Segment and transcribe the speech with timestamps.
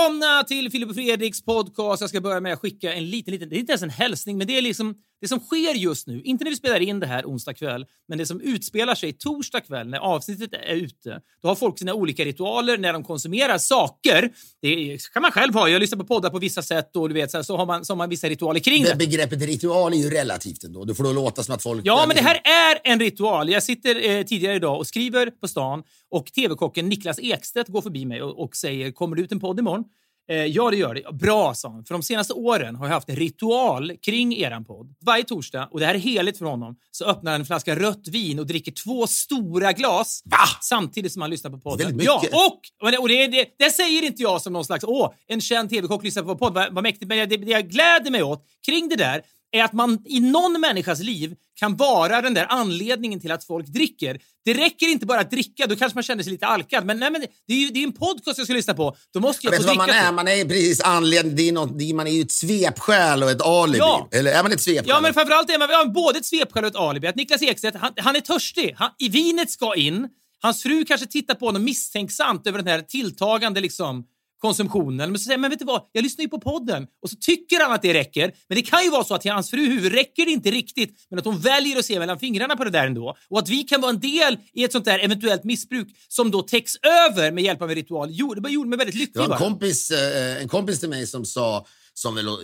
[0.00, 2.00] välkomna till Filip och Fredriks podcast.
[2.00, 4.38] Jag ska börja med att skicka en liten, liten, det är inte ens en hälsning,
[4.38, 6.22] men det är liksom det som sker just nu.
[6.22, 9.60] Inte när vi spelar in det här onsdag kväll, men det som utspelar sig torsdag
[9.60, 11.20] kväll när avsnittet är ute.
[11.42, 14.32] Då har folk sina olika ritualer när de konsumerar saker.
[14.62, 15.68] Det kan man själv ha.
[15.68, 17.84] Jag lyssnar på poddar på vissa sätt och du vet, så, här, så, har, man,
[17.84, 20.84] så har man vissa ritualer kring Det begreppet ritual är ju relativt ändå.
[20.84, 21.82] Du får då låta som att folk...
[21.84, 23.50] Ja, men det här är en ritual.
[23.50, 28.04] Jag sitter eh, tidigare idag och skriver på stan och tv-kocken Niklas Ekstedt går förbi
[28.04, 29.84] mig och, och säger “Kommer det ut en podd imorgon?”
[30.30, 31.12] Eh, Ja, det gör det.
[31.12, 31.84] Bra, sa han.
[31.84, 34.94] För de senaste åren har jag haft en ritual kring eran podd.
[35.00, 38.08] Varje torsdag, och det här är heligt för honom, så öppnar han en flaska rött
[38.08, 40.36] vin och dricker två stora glas Va?
[40.62, 42.00] samtidigt som han lyssnar på podden.
[42.02, 45.40] Ja, och, och, det, och det, det, säger inte jag som någon slags “Åh, en
[45.40, 47.08] känd tv-kock lyssnar på podd, vad, vad mäktigt”.
[47.08, 49.22] Men det, det jag gläder mig åt kring det där
[49.52, 53.66] är att man i någon människas liv kan vara den där anledningen till att folk
[53.66, 54.20] dricker.
[54.44, 56.86] Det räcker inte bara att dricka, då kanske man känner sig lite alkad.
[56.86, 58.96] Men, nej, men det är ju det är en podcast jag ska lyssna på.
[59.12, 59.86] Då måste jag Vet få dricka.
[59.86, 60.12] man är?
[60.12, 61.36] Man är precis anledning.
[61.36, 63.78] Det är något, det är, man är ju ett svepskäl och ett alibi.
[63.78, 64.08] Ja.
[64.12, 64.88] Eller är man ett svepskäl?
[64.88, 67.06] Ja, men framförallt är man ja, både ett svepskäl och ett alibi.
[67.06, 68.74] Att Niklas Ekstedt, han, han är törstig.
[68.76, 70.08] Han, I vinet ska in.
[70.42, 74.04] Hans fru kanske tittar på honom misstänksamt över den här tilltagande liksom,
[74.40, 75.10] konsumtionen.
[75.10, 76.86] Men så säger men vet du vad, jag lyssnar ju på podden.
[77.02, 78.32] Och så tycker han att det räcker.
[78.48, 81.06] Men det kan ju vara så att till hans fru huvud räcker det inte riktigt,
[81.10, 83.16] men att hon väljer att se mellan fingrarna på det där ändå.
[83.28, 86.42] Och att vi kan vara en del i ett sånt där eventuellt missbruk som då
[86.42, 86.72] täcks
[87.10, 88.08] över med hjälp av en ritual.
[88.10, 90.88] Jo, det bara gjorde mig väldigt Det lycklig var en kompis, eh, en kompis till
[90.88, 92.34] mig som sa som väl eh,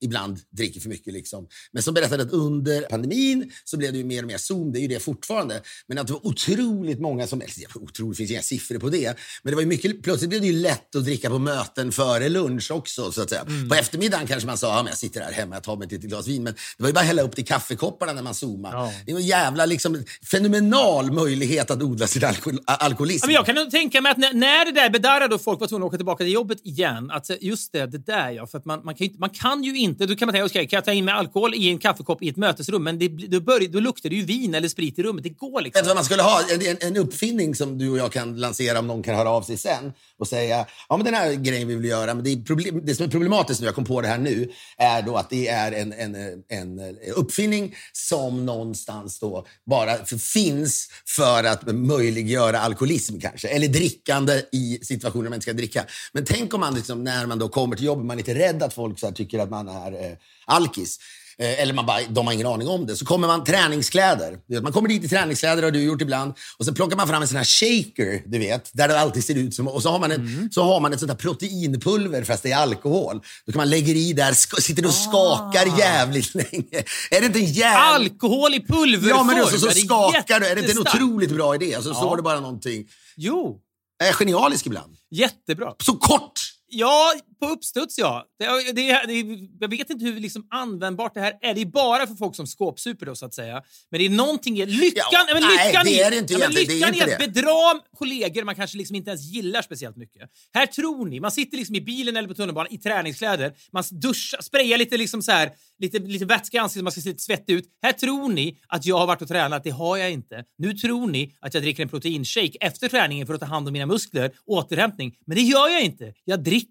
[0.00, 1.12] ibland dricker för mycket.
[1.12, 1.48] Liksom.
[1.72, 4.72] Men som berättade att under pandemin så blev det ju mer och mer Zoom.
[4.72, 5.62] Det är ju det fortfarande.
[5.86, 7.40] Men att det var otroligt många som...
[7.40, 9.16] Eller, ja, otroligt, finns inga siffror på det.
[9.42, 12.28] Men det var ju mycket, plötsligt blev det ju lätt att dricka på möten före
[12.28, 13.12] lunch också.
[13.12, 13.46] Så att säga.
[13.68, 15.92] På eftermiddagen kanske man sa ja, men jag sitter här hemma, jag tar mig ett
[15.92, 16.42] litet glas vin.
[16.42, 18.76] Men det var ju bara att hälla upp till kaffekopparna när man zoomade.
[18.76, 18.92] Ja.
[19.06, 23.24] Det var en jävla liksom, fenomenal möjlighet att odla sin alkohol, alkoholism.
[23.24, 25.66] Ja, men jag kan tänka mig att när, när det där bedarrade och folk var
[25.66, 28.64] tvungna att åka tillbaka till jobbet igen, att just det, det där ja, för att
[28.64, 30.84] man, man, kan, ju man kan ju inte, då kan man tänka, okej, kan jag
[30.84, 33.80] ta in med alkohol i en kaffekopp i ett mötesrum, men det, då, börjar, då
[33.80, 35.22] luktar det ju vin eller sprit i rummet.
[35.22, 35.82] Det går Vet liksom.
[35.82, 36.40] du vad man skulle ha?
[36.50, 39.56] En, en, uppfinning som du och jag kan lansera om någon kan höra av sig
[39.56, 42.80] sen och säga ja men den här grejen vi vill göra, men det, är problem,
[42.84, 45.48] det som är problematiskt nu, jag kom på det här nu, är då att det
[45.48, 46.14] är en, en,
[46.48, 54.78] en uppfinning som någonstans då bara finns för att möjliggöra alkoholism kanske, eller drickande i
[54.82, 55.84] situationer man inte ska dricka.
[56.12, 58.62] Men tänk om man liksom, när man då kommer till jobbet, man är lite rädd
[58.72, 60.16] att folk så tycker att man är eh,
[60.46, 60.98] alkis.
[61.38, 62.96] Eh, Eller man bara, de har ingen aning om det.
[62.96, 64.38] Så kommer man träningskläder.
[64.62, 66.32] Man kommer dit i träningskläder, har du gjort ibland.
[66.58, 68.70] Och så plockar man fram en sån här shaker, du vet.
[68.72, 69.68] Där det alltid ser ut som...
[69.68, 72.56] Och så har man, en, så har man ett sånt här proteinpulver fast det är
[72.56, 73.20] alkohol.
[73.46, 76.78] Då kan man lägga i där, sitter och skakar jävligt länge.
[77.10, 77.78] Är det inte en jävla...
[77.78, 79.08] Alkohol i pulverform!
[79.16, 80.46] Ja, men alltså, så Ja, skakar du.
[80.46, 81.76] Är det inte en otroligt bra idé?
[81.82, 82.84] Så står det bara någonting.
[83.16, 83.60] Jo,
[84.04, 84.96] är genialisk ibland.
[85.10, 85.74] jättebra.
[85.82, 86.40] Så kort!
[86.74, 88.26] Ja, på uppstuds ja.
[88.38, 91.54] Det, det, det, jag vet inte hur liksom användbart det här är.
[91.54, 93.62] Det är bara för folk som skåpsuper då så att säga.
[93.90, 96.38] Men det är någonting i lyckan, Ja, men nej, lyckan det är det inte ja,
[96.38, 96.80] men egentligen.
[96.80, 97.42] Det är lyckan inte i att det.
[97.42, 100.30] bedra kollegor man kanske liksom inte ens gillar speciellt mycket.
[100.54, 104.42] Här tror ni, man sitter liksom i bilen eller på tunnelbanan i träningskläder, man duschar,
[104.42, 107.54] sprayar lite liksom så här, lite, lite vätska i ansiktet, man ska se lite svettig
[107.54, 107.64] ut.
[107.82, 110.44] Här tror ni att jag har varit och tränat, det har jag inte.
[110.58, 113.72] Nu tror ni att jag dricker en proteinshake efter träningen för att ta hand om
[113.72, 115.14] mina muskler, återhämtning.
[115.26, 116.14] Men det gör jag inte.
[116.24, 116.61] Jag dricker,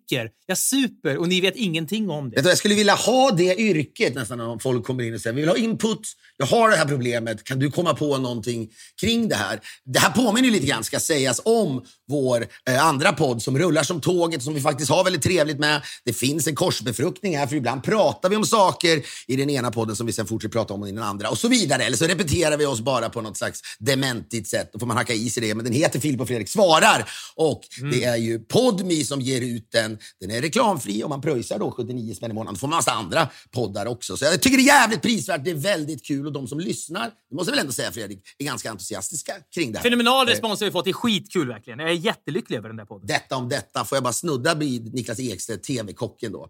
[0.48, 2.46] jag super och ni vet ingenting om det.
[2.46, 5.50] Jag skulle vilja ha det yrket nästan om folk kommer in och säger vi vill
[5.50, 6.00] ha input,
[6.38, 8.70] jag har det här problemet, kan du komma på någonting
[9.02, 9.60] kring det här?
[9.86, 14.02] Det här påminner lite grann, ska sägas, om vår eh, andra podd som rullar som
[14.02, 15.82] tåget, som vi faktiskt har väldigt trevligt med.
[16.06, 19.96] Det finns en korsbefruktning här, för ibland pratar vi om saker i den ena podden
[19.96, 21.84] som vi sen fortsätter prata om i den andra och så vidare.
[21.84, 24.70] Eller så repeterar vi oss bara på något slags dementigt sätt.
[24.74, 25.56] Då får man hacka i sig det.
[25.56, 27.62] Men den heter Filip och Fredrik svarar och
[27.92, 29.81] det är ju Podmi som ger ut den.
[30.20, 32.54] Den är reklamfri och man pröjsar då 79 spänn i månaden.
[32.54, 34.18] Då får man massa andra poddar också.
[34.18, 35.44] Så jag tycker det är jävligt prisvärt.
[35.44, 38.24] Det är väldigt kul och de som lyssnar, det måste jag väl ändå säga Fredrik,
[38.38, 39.84] är ganska entusiastiska kring det här.
[39.84, 40.86] Fenomenal respons har vi fått.
[40.86, 41.80] Det är skitkul verkligen.
[41.80, 43.08] Jag är jättelycklig över den där podden.
[43.08, 46.50] Detta om detta får jag bara snudda vid Niklas Ekstedt, TV-kocken då.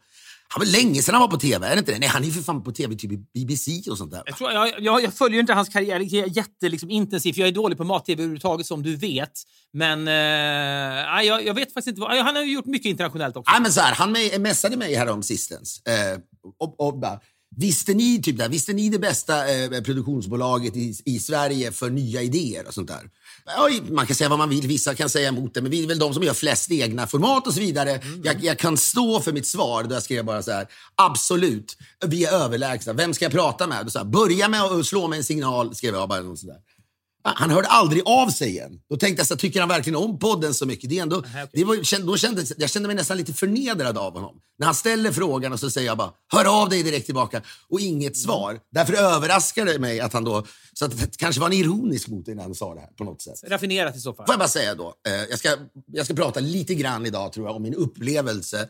[0.53, 1.99] Han var länge sedan han var på tv, är det inte det?
[1.99, 4.23] Nej, han är ju för fan på tv typ i BBC och sånt där.
[4.25, 5.99] Jag, tror, jag, jag, jag följer inte hans karriär
[6.37, 7.37] jätte, liksom, intensivt.
[7.37, 9.31] Jag är dålig på mat-tv överhuvudtaget som du vet.
[9.73, 10.13] Men eh,
[11.27, 12.01] jag, jag vet faktiskt inte.
[12.01, 13.51] vad- Han har ju gjort mycket internationellt också.
[13.51, 15.81] Nej, men så här, han me- messade mig härom sistens.
[15.85, 16.19] Eh,
[16.59, 17.19] och, och bara,
[17.57, 22.21] visste ni typ där, visste ni det bästa eh, produktionsbolaget i, i Sverige för nya
[22.21, 23.09] idéer och sånt där?
[23.89, 25.99] Man kan säga vad man vill, vissa kan säga emot det, men vi är väl
[25.99, 28.01] de som gör flest egna format och så vidare.
[28.23, 32.25] Jag, jag kan stå för mitt svar, då jag skrev bara så här, absolut, vi
[32.25, 32.93] är överlägsna.
[32.93, 33.91] Vem ska jag prata med?
[33.91, 36.21] Så här, Börja med att slå mig en signal, skrev jag bara.
[36.21, 36.57] Något sådär.
[37.23, 38.81] Han hörde aldrig av sig igen.
[38.89, 40.89] Då tänkte jag, så tycker han verkligen om podden så mycket?
[40.89, 41.23] Det är ändå,
[41.53, 44.41] det var, då kände, jag kände mig nästan lite förnedrad av honom.
[44.59, 47.41] När han ställer frågan och så säger jag bara, hör av dig direkt tillbaka.
[47.69, 48.59] Och inget svar.
[48.71, 52.25] Därför överraskade det mig att han då, så att det kanske var en ironisk mot
[52.25, 53.43] dig när han sa det här på något sätt.
[53.47, 54.25] Raffinerat i så fall.
[54.25, 57.47] Får jag bara säga då, eh, jag, ska, jag ska prata lite grann idag tror
[57.47, 58.67] jag om min upplevelse.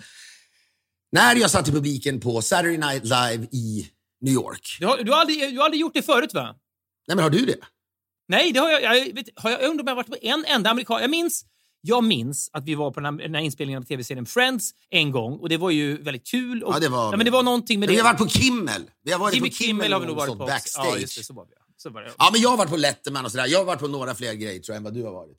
[1.12, 3.88] När jag satt i publiken på Saturday Night Live i
[4.22, 4.78] New York.
[4.80, 6.56] Du har, du, har aldrig, du har aldrig gjort det förut, va?
[7.08, 7.58] Nej men har du det?
[8.32, 8.82] Nej, det har jag.
[8.84, 11.02] Jag, vet, har jag, undrar om jag varit på en enda amerikan...
[11.02, 11.46] Jag minns,
[11.82, 15.12] jag minns att vi var på den här, den här inspelningen av tv-serien Friends en
[15.12, 16.64] gång och det var ju väldigt kul.
[16.64, 17.94] Och, Ja, det var- ja, men det var någonting med det.
[17.94, 18.82] vi har varit på Kimmel.
[19.04, 20.46] Vi har varit Jimmy på Kimmel, Kimmel, har vi nog varit och på.
[20.46, 20.86] backstage.
[20.88, 21.24] Ja, just det.
[21.24, 21.52] Så var det.
[21.78, 22.12] Så var det.
[22.18, 23.48] Ja, men jag har varit på Letterman och sådär.
[23.48, 25.38] Jag har varit på några fler grejer tror jag än vad du har varit.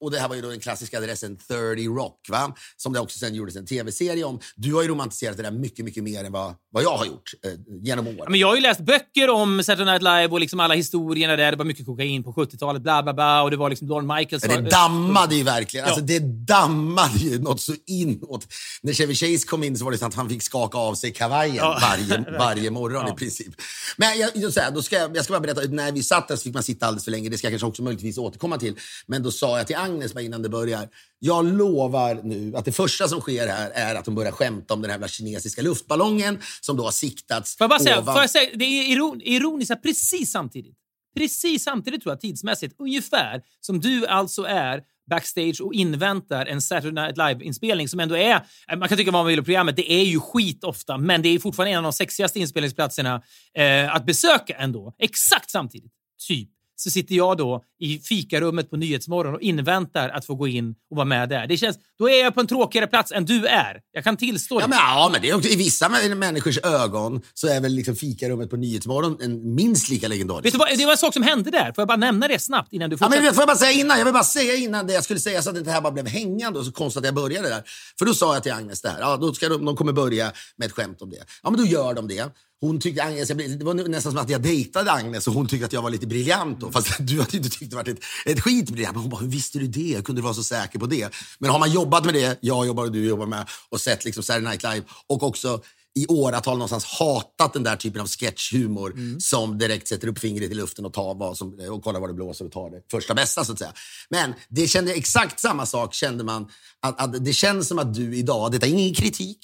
[0.00, 2.54] Och det här var ju då den klassiska adressen 30 Rock, va?
[2.76, 4.40] som det också sen gjordes en tv-serie om.
[4.56, 7.30] Du har ju romantiserat det där mycket, mycket mer än vad, vad jag har gjort
[7.46, 7.52] eh,
[7.82, 8.26] genom åren.
[8.28, 11.50] Men jag har ju läst böcker om Saturday Night Live och liksom alla historierna där.
[11.50, 13.42] Det var mycket kokain på 70-talet, bla bla bla.
[13.42, 14.46] Och det var liksom Lorne Michaels...
[14.46, 15.86] Men det dammade ju verkligen.
[15.86, 16.06] Alltså, Ja.
[16.06, 18.46] det dammade ju något så inåt.
[18.82, 21.12] När Chevy Chase kom in så var det så att han fick skaka av sig
[21.12, 21.78] kavajen Ja.
[21.90, 23.12] varje, varje morgon Ja.
[23.12, 23.54] i princip.
[23.96, 26.28] Men jag, jag, så här, då ska jag, jag ska bara berätta, när vi satt
[26.28, 27.28] där så fick man sitta alldeles för länge.
[27.28, 28.74] Det ska jag kanske också möjligtvis återkomma till.
[29.06, 30.88] Men då sa jag till Agnes bara innan det börjar.
[31.18, 34.82] Jag lovar nu att det första som sker här är att de börjar skämta om
[34.82, 38.22] den här jävla kinesiska luftballongen som då har siktats Får jag bara säga, ovan- får
[38.22, 40.76] jag säga det är iron, ironiskt att precis samtidigt,
[41.16, 46.92] precis samtidigt tror jag tidsmässigt, ungefär som du alltså är backstage och inväntar en Saturday
[47.04, 48.46] Night Live-inspelning som ändå är,
[48.76, 51.28] man kan tycka vad man vill om programmet, det är ju skit ofta, men det
[51.28, 53.22] är fortfarande en av de sexigaste inspelningsplatserna
[53.54, 54.94] eh, att besöka ändå.
[54.98, 55.92] Exakt samtidigt,
[56.28, 56.48] typ,
[56.82, 60.96] så sitter jag då i fikarummet på Nyhetsmorgon och inväntar att få gå in och
[60.96, 61.46] vara med där.
[61.46, 63.80] Det känns, då är jag på en tråkigare plats än du är.
[63.92, 64.62] Jag kan tillstå det.
[64.64, 67.72] Ja men, ja, men det är också, i vissa mä- människors ögon så är väl
[67.74, 71.14] liksom fikarummet på Nyhetsmorgon en minst lika legendarisk Vet du vad, det var en sak
[71.14, 71.64] som hände där.
[71.64, 73.22] Får jag bara nämna det snabbt innan du Ja, fortsätter?
[73.24, 73.98] men får jag bara säga innan?
[73.98, 76.06] Jag vill bara säga innan det jag skulle säga så att det här bara blev
[76.08, 77.62] hängande och så konstigt att jag började där.
[77.98, 79.00] För då sa jag till Agnes det här.
[79.00, 81.24] Ja, då ska de, de kommer börja med ett skämt om det.
[81.42, 82.24] Ja, men då gör de det.
[82.60, 85.48] Hon tyckte Agnes, jag blev, det var nästan som att jag dejtade Agnes och hon
[85.48, 86.70] tyckte att jag var lite briljant då.
[86.70, 88.94] Fast du hade inte tyckt det varit ett, ett skit briljant.
[88.94, 89.96] Men hon bara, hur visste du det?
[89.96, 91.14] Hur kunde du vara så säker på det?
[91.38, 94.22] Men har man jobbat med det, jag jobbar och du jobbar med, och sett liksom
[94.22, 95.60] Saturday Night Live och också
[95.94, 100.54] i åratal någonstans hatat den där typen av sketchhumor som direkt sätter upp fingret i
[100.54, 103.44] luften och, tar vad som, och kollar vad det blåser och tar det första bästa
[103.44, 103.72] så att säga.
[104.10, 108.16] Men det kände exakt samma sak kände man att, att det känns som att du
[108.16, 109.38] idag, detta är ingen kritik,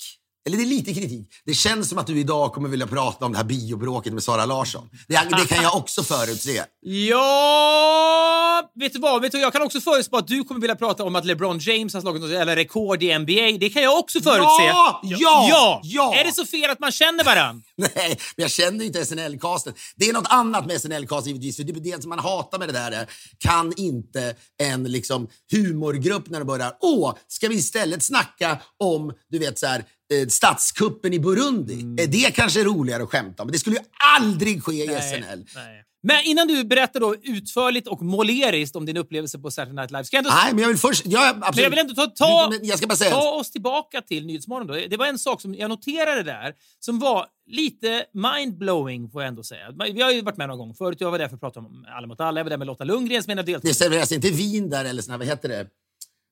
[0.47, 1.29] eller det är lite kritik.
[1.45, 4.47] Det känns som att du idag kommer vilja prata om det här biobråket med Sara
[4.47, 4.89] Larsson.
[5.09, 6.65] Det, det kan jag också förutse.
[6.81, 9.23] Ja, vet du vad?
[9.23, 11.95] Vet du, jag kan också förutspå att du kommer vilja prata om att LeBron James
[11.95, 13.59] har slagit något jävla rekord i NBA.
[13.61, 14.65] Det kan jag också förutse.
[14.65, 15.01] Ja!
[15.03, 15.47] Ja!
[15.51, 15.81] ja!
[15.83, 16.15] Ja!
[16.17, 17.63] Är det så fel att man känner varandra?
[17.77, 19.75] Nej, men jag känner ju inte SNL-casten.
[19.97, 21.57] Det är något annat med SNL-cast givetvis.
[21.57, 23.07] För det, det som man hatar med det där är,
[23.39, 29.39] kan inte en liksom, humorgrupp när de börjar, åh, ska vi istället snacka om, du
[29.39, 32.03] vet så här, eh, statskuppen i Burundi?
[32.03, 33.47] Är det kanske roligare att skämta om?
[33.47, 33.83] Men det skulle ju
[34.17, 35.45] aldrig ske i SNL.
[35.55, 35.83] nej.
[36.03, 40.05] Men innan du berättar då utförligt och måleriskt om din upplevelse på Saturday Night Live,
[40.05, 41.03] ska jag ändå Nej, men jag vill först...
[41.07, 43.11] Jag, absolut, Men jag vill ändå ta, ta, Men jag ska bara säga...
[43.11, 44.67] ta oss tillbaka till Nyhetsmorgon.
[44.67, 44.75] Då.
[44.91, 49.43] Det var en sak som jag noterade där som var lite mindblowing får jag ändå
[49.43, 49.75] säga.
[49.95, 51.01] Vi har ju varit med någon gång förut.
[51.01, 52.41] Jag var där för att prata om Alla mot alla.
[52.41, 53.75] Jag var där med Lotta Lundgren som en av Det deltagarna.
[53.75, 55.67] serveras inte vin där eller såna, vad heter det?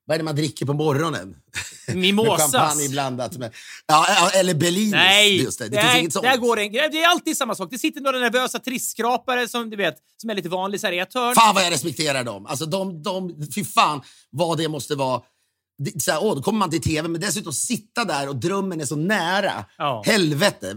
[0.07, 1.35] Vad är det man dricker på morgonen?
[1.95, 2.51] Mimosas.
[2.51, 3.53] champagne blandat med...
[3.87, 4.91] Ja, eller Bellinis.
[4.91, 5.65] Nej, Just det.
[5.69, 6.23] det finns nej inget sånt.
[6.25, 6.89] där går en grej.
[6.91, 7.67] Det är alltid samma sak.
[7.71, 10.99] Det sitter några nervösa trissskrapare som du vet, som är lite vanlig så här i
[10.99, 11.35] ett hörn.
[11.35, 12.45] Fan vad jag respekterar dem.
[12.45, 15.21] Alltså de, de, fy fan vad det måste vara.
[15.77, 18.81] Det- Så här, åh, då kommer man till tv, men dessutom sitta där och drömmen
[18.81, 19.65] är så nära.
[19.77, 20.03] Ja.
[20.05, 20.73] Helvete.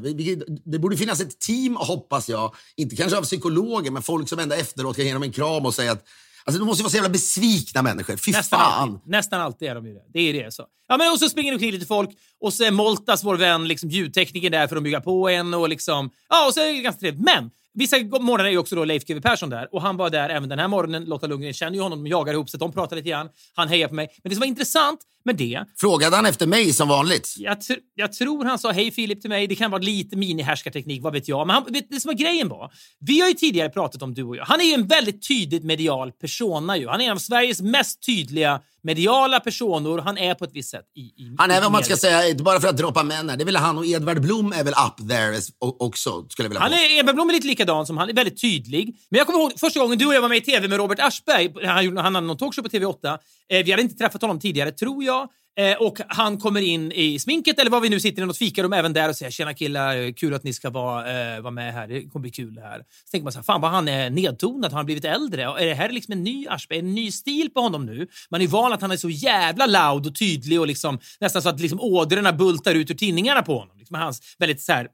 [0.64, 2.54] Det borde finnas ett team, hoppas jag.
[2.76, 5.74] Inte kanske av psykologer, men folk som ändå efteråt kan ge dem en kram och
[5.74, 6.04] säga att
[6.48, 8.16] Alltså, de måste vara så jävla besvikna människor.
[8.16, 8.82] Fy Nästan fan.
[8.82, 9.10] alltid.
[9.10, 10.02] Nästan alltid är de ju det.
[10.12, 10.54] Det är det.
[10.54, 10.66] Så.
[10.88, 13.68] Ja, men och så springer det omkring lite folk och så är Moltas, vår vän,
[13.68, 15.54] liksom ljudtekniker där för att bygga på en.
[15.54, 17.24] Och, liksom, ja, och så är det ganska trevligt.
[17.24, 20.28] Men vissa morgnar är ju också då Leif GW Persson där och han var där
[20.28, 21.04] även den här morgonen.
[21.04, 23.28] Lotta Lundgren känner ju honom, de jagar ihop så de pratar lite grann.
[23.54, 24.08] Han hejar på mig.
[24.22, 27.34] Men det som var intressant med det Frågade han efter mig som vanligt?
[27.38, 29.46] jag, tr- jag tror han sa hej Filip till mig.
[29.46, 31.46] Det kan vara lite minihärskarteknik, vad vet jag.
[31.46, 34.22] Men han, vet, det som var grejen var, vi har ju tidigare pratat om du
[34.22, 34.44] och jag.
[34.44, 36.88] Han är ju en väldigt tydligt medial persona ju.
[36.88, 39.98] Han är en av Sveriges mest tydliga mediala personor.
[39.98, 42.42] Han är på ett visst sätt i, i Han är, om man ska säga, inte
[42.42, 44.74] bara för att droppa män här, det är väl han och Edvard Blom är väl
[44.86, 48.08] up there också, skulle jag vilja Han är, Edvard Blom är lite likadan som han,
[48.08, 48.96] är väldigt tydlig.
[49.08, 50.98] Men jag kommer ihåg första gången du och jag var med i TV med Robert
[51.00, 51.66] Aschberg.
[51.66, 53.18] Han, han hade någon talkshow på TV8.
[53.48, 55.28] Eh, vi hade inte träffat honom tidigare, tror jag.
[55.58, 58.72] Eh, och han kommer in i sminket, eller var vi nu sitter i något fikarum
[58.72, 61.88] även där och säger “Tjena killar, kul att ni ska vara, eh, vara med här.
[61.88, 62.78] Det kommer bli kul det här”.
[62.78, 64.72] Så tänker man så här, fan vad han är nedtonad.
[64.72, 65.48] Har han blivit äldre?
[65.48, 66.78] Och Är det här liksom en ny Aschberg?
[66.78, 68.06] En ny stil på honom nu?
[68.30, 71.48] Man är van att han är så jävla loud och tydlig och liksom, nästan så
[71.48, 73.78] att liksom ådrorna bultar ut ur tinningarna på honom.
[73.78, 74.88] Liksom hans väldigt så här,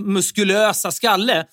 [0.00, 1.46] muskulösa skalle.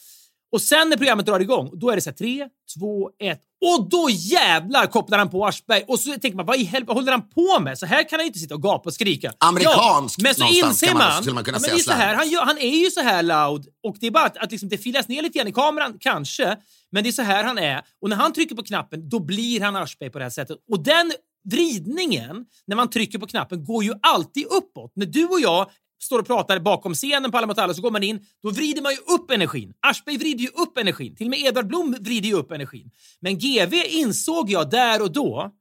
[0.51, 3.41] Och sen när programmet drar igång, då är det så här, tre, två, ett.
[3.65, 5.83] Och då jävlar kopplar han på Aschberg.
[5.87, 7.77] Och så tänker man, vad i helvete håller han på med?
[7.79, 9.33] Så här kan han ju inte sitta och gapa och skrika.
[9.37, 12.29] Amerikanskt men så inser man- man, man kunna ja, men det är så här, han,
[12.29, 14.77] gör, han är ju så här loud och det är bara att, att liksom, det
[14.77, 16.57] filas ner lite grann i kameran, kanske.
[16.91, 17.81] Men det är så här han är.
[18.01, 20.57] Och när han trycker på knappen, då blir han Aschberg på det här sättet.
[20.71, 21.11] Och den
[21.49, 24.91] vridningen, när man trycker på knappen, går ju alltid uppåt.
[24.95, 25.69] När du och jag
[26.03, 28.81] står och pratar bakom scenen på Alla mot alla så går man in, då vrider
[28.81, 29.73] man ju upp energin.
[29.79, 31.15] Aschberg vrider ju upp energin.
[31.15, 32.91] Till och med Edvard Blom vrider ju upp energin.
[33.19, 35.51] Men GV insåg jag där och då,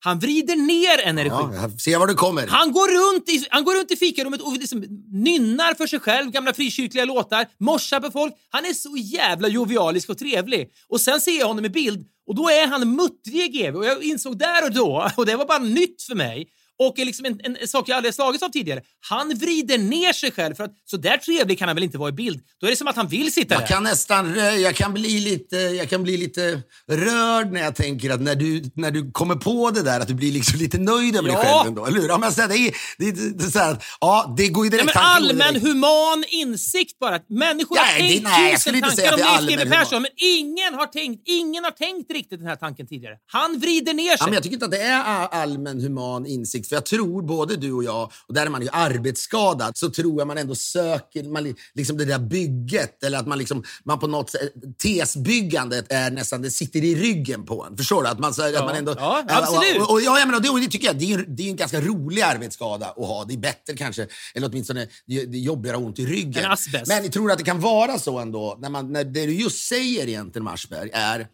[0.00, 1.52] han vrider ner energin.
[1.54, 2.46] Ja, jag ser var du kommer.
[2.46, 6.30] Han går runt i, han går runt i fikarummet och liksom nynnar för sig själv,
[6.30, 8.34] gamla frikyrkliga låtar, morsar på folk.
[8.50, 10.70] Han är så jävla jovialisk och trevlig.
[10.88, 14.02] Och sen ser jag honom i bild och då är han muttrig GV och jag
[14.02, 16.48] insåg där och då, och det var bara nytt för mig,
[16.78, 18.80] och är liksom en, en, en sak jag aldrig slagits av tidigare.
[19.08, 22.08] Han vrider ner sig själv för att så där trevlig kan han väl inte vara
[22.08, 22.40] i bild.
[22.60, 23.60] Då är det som att han vill sitta där.
[23.60, 27.74] Jag kan nästan rö- jag kan bli lite, jag kan bli lite rörd när jag
[27.76, 30.78] tänker att när du, när du kommer på det där att du blir liksom lite
[30.78, 31.58] nöjd över dig Ja.
[31.58, 31.86] själv ändå.
[31.86, 32.08] Eller hur?
[32.08, 34.94] Ja, men så här, det, det, det är så här, ja, det går ju direkt.
[34.94, 35.66] går allmän direkt.
[35.66, 37.14] human insikt bara.
[37.14, 40.10] Att människor Nej, har det- tänkt nej, tusen tankar om det Leif GW Persson, men
[40.16, 43.14] ingen har, tänkt, ingen har tänkt riktigt den här tanken tidigare.
[43.26, 44.16] Han vrider ner sig.
[44.20, 46.67] Ja, men jag tycker inte att det är allmän human insikt.
[46.68, 50.18] För jag tror, både du och jag, och där är man ju arbetsskadad, så tror
[50.20, 53.02] jag man ändå söker man, li- liksom det där bygget.
[53.04, 57.44] Eller att man, liksom, man på något sätt, tesbyggandet är nästan, det sitter i ryggen
[57.44, 57.76] på en.
[57.76, 58.08] Förstår du?
[58.08, 59.76] Att man, så, att man ändå, ja, absolut.
[59.76, 61.50] Och, och, och, ja, jag menar, det, och det tycker jag, det är, det är
[61.50, 63.24] en ganska rolig arbetsskada att ha.
[63.24, 66.50] Det är bättre kanske, eller åtminstone det, det är jobbigare att ha ont i ryggen.
[66.50, 66.86] Asbest.
[66.88, 69.68] Men jag tror att det kan vara så ändå, när, man, när det du just
[69.68, 71.26] säger egentligen, Marsberg, är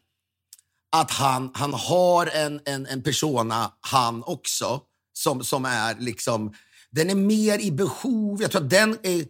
[0.96, 4.80] att han, han har en, en, en persona, han också,
[5.14, 6.52] som, som är liksom...
[6.90, 8.42] Den är mer i behov.
[8.42, 9.24] Jag tror att den är...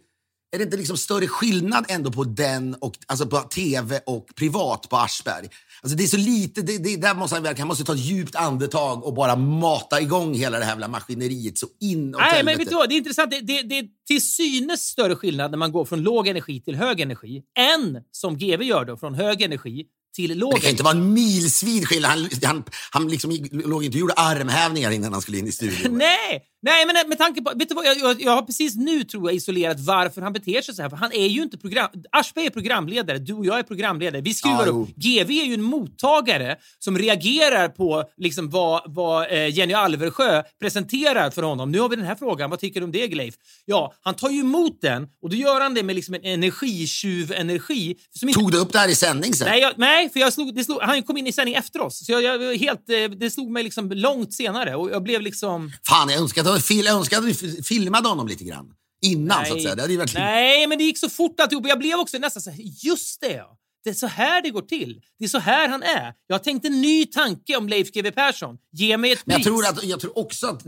[0.51, 4.89] Är det inte liksom större skillnad ändå på den och alltså på tv och privat
[4.89, 5.49] på Aschberg?
[5.81, 7.99] Alltså det är så lite, det, det, där måste han, verkligen- han måste ta ett
[7.99, 12.57] djupt andetag och bara mata igång hela det här maskineriet så in Nej, men helvete.
[12.57, 12.89] vet du vad?
[12.89, 13.31] Det är intressant.
[13.31, 16.75] Det, det, det är till synes större skillnad när man går från låg energi till
[16.75, 17.43] hög energi
[17.75, 19.85] än som GV gör då, från hög energi
[20.15, 22.11] till låg Det kan inte vara en milsvid skillnad.
[22.11, 25.97] Han, han, han liksom låg inte och gjorde armhävningar innan han skulle in i studion.
[25.97, 27.51] Nej, nej, men med tanke på...
[27.55, 30.75] Vet du vad, jag, jag, har precis nu tror jag isolerat varför han beter sig
[30.75, 30.89] så här.
[30.89, 31.89] För han är ju inte program...
[32.11, 34.21] Aschberg är programledare, du och jag är programledare.
[34.21, 34.89] Vi skruvar Ja, upp.
[34.95, 41.29] GV är ju en mottagare som reagerar på liksom vad, vad eh, Jenny Alversjö presenterar
[41.29, 41.71] för honom.
[41.71, 43.35] Nu har vi den här frågan, vad tycker du om det Gleif?
[43.65, 47.95] Ja, han tar ju emot den och då gör han det med liksom en energitjuv-energi.
[48.21, 49.47] Inte Tog du upp det här i sändning sen?
[49.47, 52.05] Nej, jag, nej för jag slog, det slog, han kom in i sändning efter oss.
[52.05, 55.71] Så jag, jag, helt, eh, det slog mig liksom långt senare och jag blev liksom...
[55.87, 58.65] Fan, jag önskar att, fil, jag att vi filmade honom lite grann.
[59.01, 59.75] Innan, så att säga.
[59.75, 61.67] Det hade nej, men det gick så fort alltihop.
[61.67, 63.57] Jag blev också nästan så här, just det ja.
[63.83, 65.01] Det är så här det går till.
[65.19, 66.13] Det är så här han är.
[66.27, 68.57] Jag har tänkt en ny tanke om Leif GW Persson.
[68.71, 69.45] Ge mig ett Men jag pris.
[69.45, 70.63] tror, att, jag tror också att,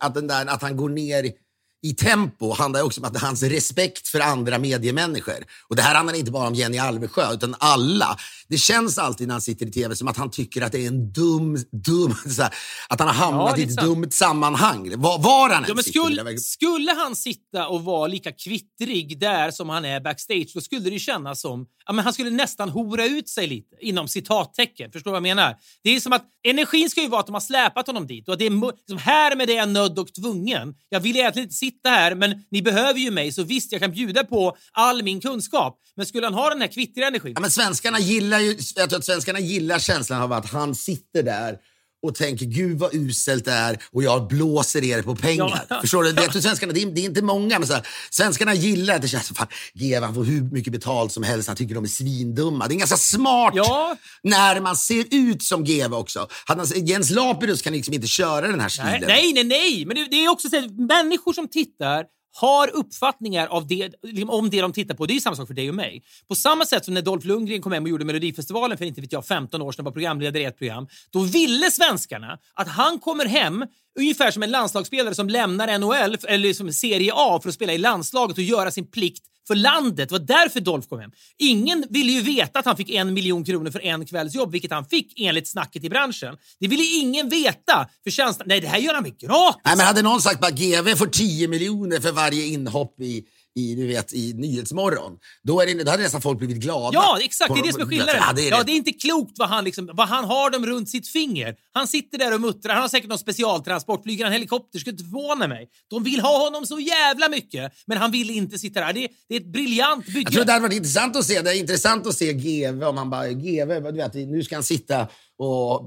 [0.00, 1.32] att, den där, att han går ner
[1.82, 5.44] i tempo handlar också om att hans respekt för andra mediemänniskor.
[5.68, 8.16] Och det här handlar inte bara om Jenny Alvesjö, utan alla.
[8.48, 10.88] Det känns alltid när han sitter i tv som att han tycker att det är
[10.88, 12.54] en dum, dum, så här,
[12.88, 13.86] att han har hamnat Ja, i ett sant.
[13.86, 15.00] dumt sammanhang.
[15.00, 19.68] Var, var han Ja, men skulle, skulle han sitta och vara lika kvittrig där som
[19.68, 21.66] han är backstage, då skulle det kännas som...
[21.88, 24.92] Ja, men han skulle nästan hora ut sig lite, inom citattecken.
[24.92, 25.56] Förstår du vad jag menar?
[25.84, 28.32] Det är som att energin ska ju vara att de har släpat honom dit och
[28.32, 30.74] att det är liksom, här med det är jag nödd och tvungen.
[30.88, 33.90] Jag vill egentligen inte sitta här, men ni behöver ju mig, så visst, jag kan
[33.90, 35.78] bjuda på all min kunskap.
[35.96, 37.32] Men skulle han ha den här kvittriga energin?
[37.34, 41.22] Ja, men svenskarna gillar ju, jag tror att svenskarna gillar känslan av att han sitter
[41.22, 41.58] där
[42.02, 45.66] och tänker gud vad uselt det är och jag blåser er på pengar.
[45.68, 45.80] Ja.
[45.80, 46.12] Förstår du?
[46.12, 49.08] Det, svenskarna, det, är, det är inte många, men så här, svenskarna gillar att det
[49.08, 52.68] känns fan, GV han får hur mycket betalt som helst, han tycker de är svindumma.
[52.68, 53.96] Det är ganska smart Ja.
[54.22, 56.28] när man ser ut som GV också.
[56.44, 59.04] Han, Jens Lapidus kan liksom inte köra den här stilen.
[59.06, 59.84] Nej, nej, nej.
[59.86, 64.30] Men det, det är också så att människor som tittar har uppfattningar av det, liksom,
[64.30, 65.06] om det de tittar på.
[65.06, 66.02] Det är ju samma sak för dig och mig.
[66.28, 69.12] På samma sätt som när Dolph Lundgren kom hem och gjorde Melodifestivalen för inte vet
[69.12, 70.88] jag 15 år sedan och var programledare i ett program.
[71.10, 73.64] Då ville svenskarna att han kommer hem
[73.98, 77.78] ungefär som en landslagsspelare som lämnar NHL eller som Serie A för att spela i
[77.78, 80.08] landslaget och göra sin plikt för landet.
[80.08, 81.10] Det var därför Dolph kom hem.
[81.38, 84.70] Ingen ville ju veta att han fick en miljon kronor för en kvälls jobb, vilket
[84.70, 86.36] han fick enligt snacket i branschen.
[86.60, 87.88] Det ville ingen veta.
[88.04, 89.60] För känslan, nej det här gör han väl gratis?
[89.64, 93.24] Nej, men hade någon sagt att GV får 10 miljoner för varje inhopp i,
[93.58, 95.12] i, du vet, i Nyhetsmorgon,
[95.42, 96.90] då, är det, då hade nästan folk blivit glada.
[96.94, 97.54] Ja, exakt.
[97.54, 98.14] Det är det som är skillnaden.
[98.26, 98.72] Ja, det är Ja, det.
[98.72, 101.54] är inte klokt vad han, liksom, vad han har dem runt sitt finger.
[101.72, 102.72] Han sitter där och muttrar.
[102.72, 104.02] Han har säkert någon specialtransport.
[104.02, 105.68] Flyger han helikopter skulle inte förvåna mig.
[105.90, 108.92] De vill ha honom så jävla mycket, men han vill inte sitta där.
[108.92, 110.20] Det, är- det är ett briljant bygge.
[110.20, 111.40] Jag tror det hade varit intressant att se.
[111.42, 114.62] Det är intressant att se GV om man bara, GV, du vet, nu ska han
[114.64, 115.84] sitta och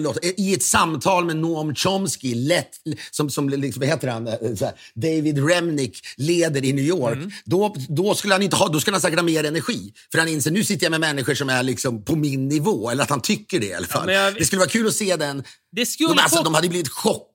[0.00, 2.70] något, i ett samtal med Noam Chomsky, lätt,
[3.10, 7.16] som, som liksom, heter han, Eh, här, David Remnick leder i New York.
[7.16, 7.30] Mm.
[7.44, 9.92] Då, då skulle han inte ha, då skulle han säkert ha mer energi.
[10.12, 13.02] För han inser, nu sitter jag med människor som är liksom på min nivå, eller
[13.02, 14.06] att han tycker det i alla fall.
[14.06, 15.44] men jag- Det skulle vara kul att se den.
[15.76, 16.88] Det skulle de, alltså, de hade blivit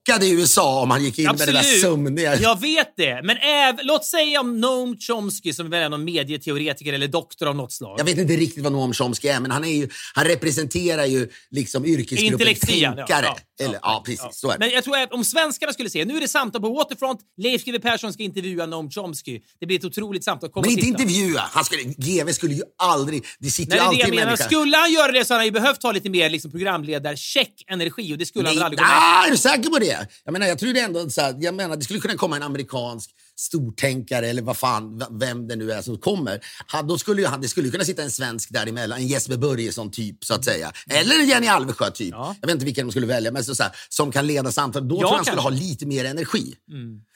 [0.06, 2.36] chockade i USA om han gick in med det där sömniga...
[2.36, 3.20] Jag vet det.
[3.24, 7.56] Men äv, låt säga om Noam Chomsky som väl är någon medieteoretiker eller doktor av
[7.56, 8.00] något slag.
[8.00, 11.28] Jag vet inte riktigt vad Noam Chomsky är, men han, är ju, han representerar ju
[11.50, 13.04] liksom yrkesgruppen tänkare.
[13.08, 14.26] Ja, ja, Eller, ja, precis.
[14.32, 14.58] Så är det.
[14.58, 17.64] Men jag tror att om svenskarna skulle se, nu är det samtal på Waterfront, Leif
[17.64, 19.40] GW Persson ska intervjua Noam Chomsky.
[19.60, 20.50] Det blir ett otroligt samtal.
[20.50, 21.02] Kom Men inte titta.
[21.02, 21.40] intervjua.
[21.52, 23.24] Han skulle, GV skulle ju aldrig...
[23.38, 24.36] Det sitter Nej, ju är det alltid jag en menar.
[24.36, 28.14] Skulle han göra det så hade han ju behövt ha lite mer liksom, programledar-check energi
[28.14, 29.95] och det skulle han Nej, väl aldrig gå med är du säker på det?
[30.24, 32.42] Jag menar, jag tror det ändå så här, jag menar, det skulle kunna komma en
[32.42, 36.40] amerikansk stortänkare eller vad fan, vem det nu är som kommer.
[36.66, 39.90] Han, då skulle ju han, det skulle kunna sitta en svensk däremellan, en Jesper Börjesson
[39.90, 40.72] typ så att säga.
[40.90, 42.10] Eller en Jenny Alvesjö typ.
[42.10, 42.36] Ja.
[42.40, 44.88] Jag vet inte vilken de skulle välja, men så, så här, som kan leda samtal.
[44.88, 46.54] Då Ja, tror jag han skulle ha lite mer energi.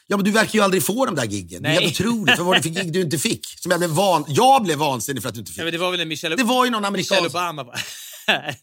[0.07, 1.62] Ja, men du verkar ju aldrig få de där giggen.
[1.62, 1.88] Det är Nej.
[1.88, 2.38] otroligt.
[2.38, 3.46] Vad var det för gig du inte fick?
[3.59, 5.62] Som jag, blev van, jag blev vansinnig för att du inte fick.
[5.62, 7.37] Ja, det var väl en Michelle, Det var ju någon Michelle amerikansk...
[7.37, 7.66] Obama.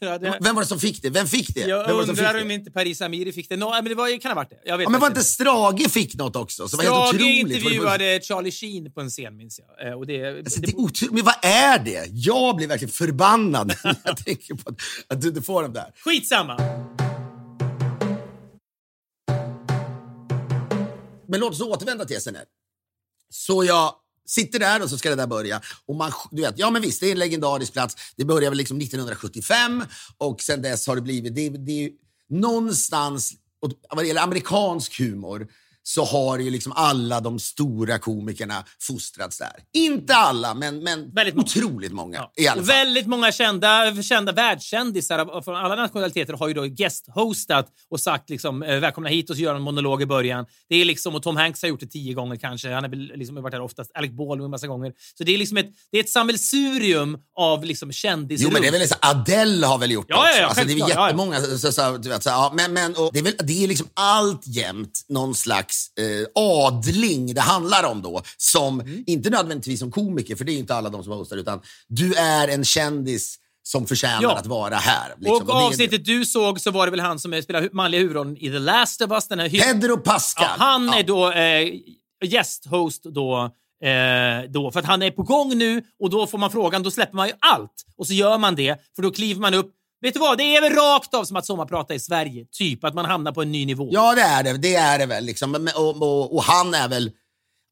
[0.00, 1.10] Ja, det, Vem var det som fick det?
[1.10, 1.60] Vem fick det?
[1.60, 2.54] jag Vem var det undrar om det?
[2.54, 3.56] inte Paris Amiri fick det.
[3.56, 4.58] No, men det var, kan ha varit det.
[4.64, 6.68] Jag vet Ja, men var inte Strage fick något också?
[6.68, 9.88] Som Strage intervjuade Charlie Sheen på en scen, minns jag.
[9.88, 10.72] Eh, Och det, Alltså, det, det
[11.06, 11.12] är.
[11.12, 12.06] Men vad är det?
[12.12, 14.76] Jag blir verkligen förbannad när jag tänker på att,
[15.08, 15.92] att du inte får dem där.
[16.04, 16.56] skitsamma!
[21.30, 22.36] Men låt oss återvända till SNL.
[23.30, 23.94] Så jag
[24.28, 25.60] sitter där och så ska det där börja.
[25.86, 27.96] Och man, du vet, ja men visst, det är en legendarisk plats.
[28.16, 29.84] Det började väl liksom 1975
[30.18, 31.34] och sen dess har det blivit...
[31.34, 31.90] Det, det är ju
[32.28, 33.32] någonstans,
[33.90, 35.48] vad det gäller amerikansk humor,
[35.82, 39.52] så har ju liksom alla de stora komikerna fostrats där.
[39.72, 41.44] Inte alla, men, men Väldigt många.
[41.44, 42.54] otroligt många Ja.
[42.56, 48.30] Och väldigt många kända, kända världskändisar från alla nationaliteter har ju då guest-hostat och sagt
[48.30, 50.46] liksom, eh, välkomna hit och så gör en monolog i början.
[50.68, 52.70] Det är liksom, och Tom Hanks har gjort det tio gånger kanske.
[52.70, 53.90] Han har liksom varit här oftast.
[53.94, 54.92] Alec Baldwin en massa gånger.
[55.18, 58.48] Så det är liksom ett, det är ett sammelsurium av liksom kändisrum.
[58.48, 60.36] Jo, men det är väl så, Adele har väl gjort Ja, det också.
[60.36, 61.06] ja, ja, alltså, det är självklart, ja, ja.
[61.06, 61.58] jättemånga.
[61.58, 63.86] Så, så, du vet, så, ja, men, men, och det, är väl, det är liksom
[63.94, 68.22] alltjämt någon slags eh, adling det handlar om då.
[68.36, 69.04] Som, Mm.
[69.06, 72.48] Inte nödvändigtvis som komiker, för det är inte alla de som hostar, utan du är
[72.48, 74.36] en kändis som förtjänar Ja.
[74.36, 75.14] att vara här.
[75.18, 75.36] liksom.
[75.48, 78.36] Och är- avsnittet du såg så var det väl han som spelar hu- manliga huvudrollen
[78.36, 79.28] i The Last of Us.
[79.28, 80.46] Den här Pedro Pascal.
[80.58, 80.98] Ja, han Ja.
[80.98, 81.68] är då eh,
[82.24, 83.50] gästhost då,
[83.84, 84.70] eh, då.
[84.70, 87.26] För att han är på gång nu och då får man frågan, då släpper man
[87.28, 87.72] ju allt.
[87.96, 89.70] Och så gör man det, för då kliver man upp.
[90.00, 90.38] Vet du vad?
[90.38, 92.46] Det är väl rakt av som att sommarprata i Sverige.
[92.52, 93.88] Typ att man hamnar på en ny nivå.
[93.90, 94.52] Ja, det är det.
[94.52, 95.24] Det är det väl.
[95.24, 95.68] Liksom.
[95.76, 97.10] Och, och, och han är väl...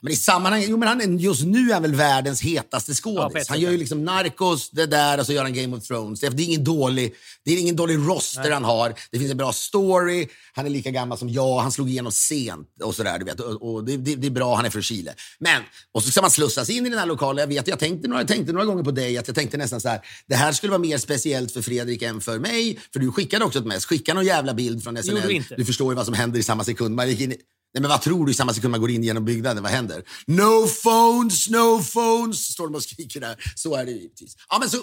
[0.03, 2.95] Men i sammanhanget, jo men han är, just nu är han väl världens hetaste Ja,
[2.95, 3.43] skådis.
[3.43, 3.81] ett han gör ju ja.
[3.81, 6.21] liksom Narcos, det där och så gör han Game of Thrones.
[6.21, 8.95] Det är ingen dålig, det är ingen dålig roster han har.
[9.11, 12.69] Det finns en bra story, han är lika gammal som jag, han slog igenom sent
[12.83, 13.19] och sådär.
[13.19, 13.41] Du vet.
[13.41, 15.15] Och, och det, det, det är bra, han är från Chile.
[15.39, 17.41] Men, och så ska man slussas in i den här lokalen.
[17.41, 19.81] Jag vet, jag tänkte några, jag tänkte några gånger på dig, att jag tänkte nästan
[19.81, 22.79] så här, det här skulle vara mer speciellt för Fredrik än för mig.
[22.93, 25.17] För du skickade också ett mess, skicka någon jävla bild från SNL.
[25.17, 26.95] gjorde du förstår ju vad som händer i samma sekund.
[26.95, 27.35] Man gick in
[27.77, 29.63] Nej, men vad tror du i samma sekund man går in genom byggnaden?
[29.63, 30.03] Vad händer?
[30.27, 33.37] No phones, no phones, står de och skriker där.
[33.55, 34.37] Så är det givetvis.
[34.49, 34.79] Ja, men så,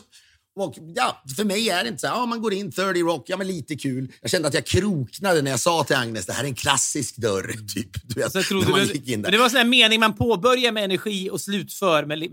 [0.55, 3.23] och ja, för mig är det inte så här, ja, man går in 30 Rock,
[3.27, 4.11] ja men lite kul.
[4.21, 7.15] Jag kände att jag kroknade när jag sa till Agnes, det här är en klassisk
[7.17, 7.55] dörr.
[7.75, 9.31] Typ, du vet, Så trodde man gick in men där.
[9.31, 12.29] det var en sån här mening man påbörjar med energi och slutför med,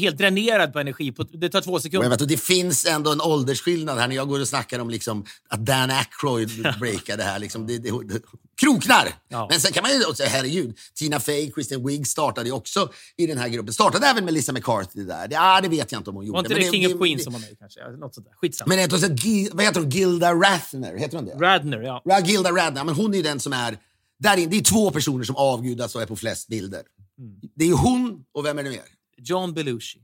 [0.00, 1.12] helt dränerad på energi.
[1.12, 2.08] På, det tar två Och jag sekunder.
[2.08, 5.24] vet, och det finns ändå en åldersskillnad här när jag går och snackar om liksom,
[5.48, 7.38] att Dan Aykroyd breakade här.
[7.38, 8.20] Liksom, det, det, det,
[8.60, 9.08] kroknar!
[9.28, 9.46] Ja.
[9.50, 12.92] Men sen kan man ju också säga, herregud, Tina Fey, Kristen Wiig startade ju också
[13.16, 13.74] i den här gruppen.
[13.74, 15.28] Startade även Melissa McCarthy där.
[15.28, 16.36] Det, ah, det vet jag inte om hon gjorde.
[16.36, 17.80] Var inte Men det King of det- Queens som var med kanske?
[17.90, 18.34] Något sånt där.
[18.36, 18.74] Skitsamma.
[18.74, 19.90] Men också, Gi- vad heter hon?
[19.90, 21.34] Gilda Rathner, heter hon det?
[21.34, 22.02] Radner, ja.
[22.04, 23.78] Ja, Gilda Radner, men hon är ju den som är...
[24.18, 26.82] Där in, det är två personer som avgudas och är på flest bilder.
[27.18, 27.40] Mm.
[27.54, 28.82] Det är hon och vem är det mer?
[29.18, 29.98] John Belushi.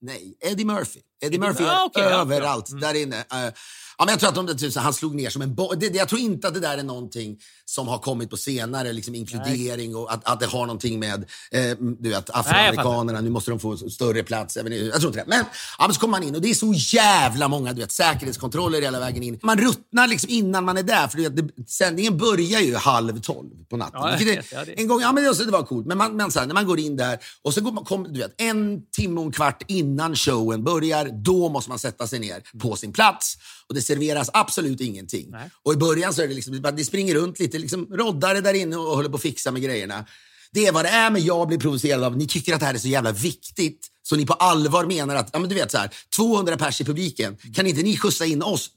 [0.00, 1.00] Nej, Eddie Murphy.
[1.22, 2.76] Eddie, Eddie- Murphy är ah, ja, överallt ja.
[2.76, 2.80] Mm.
[2.80, 3.16] där inne.
[3.46, 3.52] Eh,
[4.00, 5.98] ja, men jag tror att de, tusen, han slog ner som en bo- det, det,
[5.98, 9.96] Jag tror inte att det där är någonting som har kommit på senare, liksom inkludering
[9.96, 13.76] och att, att det har någonting med eh, du vet, afroamerikanerna, nu måste de få
[13.76, 14.56] större plats.
[14.56, 15.26] Även, i- jag tror inte det.
[15.28, 15.44] Men,
[15.78, 18.82] ja, men så kommer man in och det är så jävla många du vet, säkerhetskontroller
[18.82, 19.38] hela vägen in.
[19.42, 23.20] Man ruttnar liksom innan man är där, för du vet, det, sändningen börjar ju halv
[23.20, 24.00] tolv på natten.
[24.02, 26.16] Ja, jag vet, ja, det- en gång, ja men det, det var coolt, men, man,
[26.16, 28.34] men så här, när man går in där och så går man, kom, du vet,
[28.40, 32.76] en timme och en kvart innan showen börjar, då måste man sätta sig ner på
[32.76, 33.36] sin plats
[33.68, 35.26] och det serveras absolut ingenting.
[35.30, 35.50] Nej.
[35.62, 38.76] Och i början så är det liksom, det springer runt lite liksom, roddare där inne
[38.76, 40.06] och håller på att fixa med grejerna.
[40.52, 42.74] Det är vad det är, men jag blir provocerad av ni tycker att det här
[42.74, 45.78] är så jävla viktigt så ni på allvar menar att, ja men du vet så
[45.78, 48.70] här, 200 pers i publiken, kan inte ni skjutsa in oss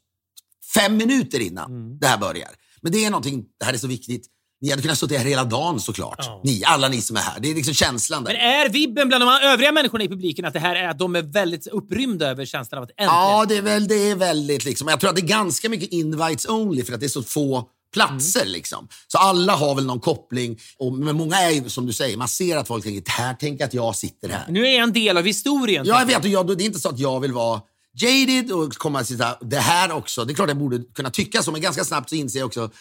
[0.74, 1.98] fem minuter innan Mm.
[2.00, 2.50] det här börjar.
[2.82, 4.28] Men det är någonting, det här är så viktigt.
[4.64, 6.16] Ni hade kunnat stå här hela dagen såklart.
[6.20, 6.42] Ja.
[6.44, 7.40] Ni, alla ni som är här.
[7.40, 8.34] Det är liksom känslan där.
[8.34, 11.16] Men är vibben bland de övriga människorna i publiken att det här är att de
[11.16, 13.14] är väldigt upprymda över känslan av att äntligen...
[13.14, 14.88] Ja, det är, väl, det är väldigt liksom.
[14.88, 17.68] Jag tror att det är ganska mycket invites only för att det är så få
[17.94, 18.42] platser.
[18.42, 18.54] Mm.
[18.54, 18.88] Liksom.
[19.08, 20.60] Så alla har väl någon koppling.
[20.78, 23.66] Och, men många är ju som du säger, man ser att folk tänker, här tänker
[23.66, 24.46] att jag sitter här.
[24.50, 25.86] Nu är jag en del av historien.
[25.86, 26.24] Ja, jag vet.
[26.24, 27.62] Och jag, det är inte så att jag vill vara
[27.96, 30.26] jaded och komma och sitta det här också.
[30.26, 32.72] Det är klart jag borde kunna tycka så, men ganska snabbt så inser jag också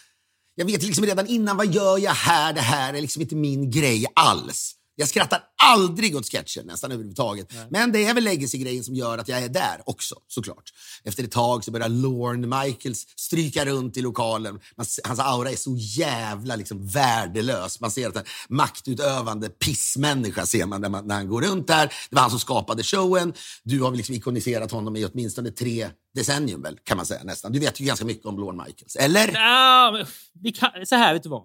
[0.55, 2.53] jag vet liksom redan innan, vad gör jag här?
[2.53, 4.75] Det här är liksom inte min grej alls.
[4.95, 7.53] Jag skrattar aldrig åt sketcher nästan överhuvudtaget.
[7.71, 10.73] Men det är väl legacy-grejen som gör att jag är där också, såklart.
[11.05, 14.61] Efter ett tag så börjar Lorne Michaels stryka runt i lokalen.
[14.77, 17.81] Man, hans aura är så jävla liksom värdelös.
[17.81, 21.87] Man ser att en maktutövande pissmänniska ser man när, man när han går runt där.
[21.87, 23.33] Det var han som skapade showen.
[23.63, 27.53] Du har väl liksom ikoniserat honom i åtminstone tre decennium väl, kan man säga nästan.
[27.53, 29.33] Du vet ju ganska mycket om Lorne Michaels, eller?
[29.33, 30.07] Ja,
[30.43, 31.43] vi kan, så här, vet du vad?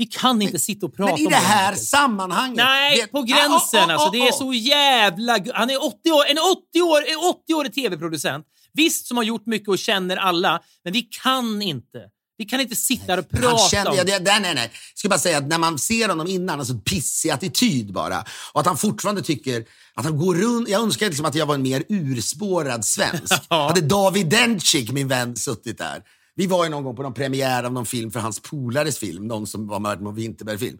[0.00, 2.56] Vi kan inte sitta och prata Men i om det här sammanhanget...
[2.56, 4.10] Nej, det- på gränsen Ah, ah, ah, alltså.
[4.10, 4.32] Det är ah.
[4.32, 5.38] så jävla...
[5.54, 8.46] Han är 80 år, en 80 år, en 80-årig tv-producent.
[8.72, 11.98] Visst, som har gjort mycket och känner alla, men vi kan inte.
[12.38, 13.96] Vi kan inte sitta och Han prata känner, om...
[13.96, 14.70] ja, det, det, nej, nej.
[14.72, 18.24] Jag ska bara säga att när man ser honom innan, alltså pissig attityd bara.
[18.52, 20.68] Och att han fortfarande tycker att han går runt.
[20.68, 23.34] Jag önskar liksom att jag var en mer urspårad svensk.
[23.48, 26.02] Hade David Dencik, min vän, suttit där.
[26.40, 29.28] Vi var ju någon gång på någon premiär av någon film för hans polares film,
[29.28, 30.78] någon som var med på Vinterberg-film,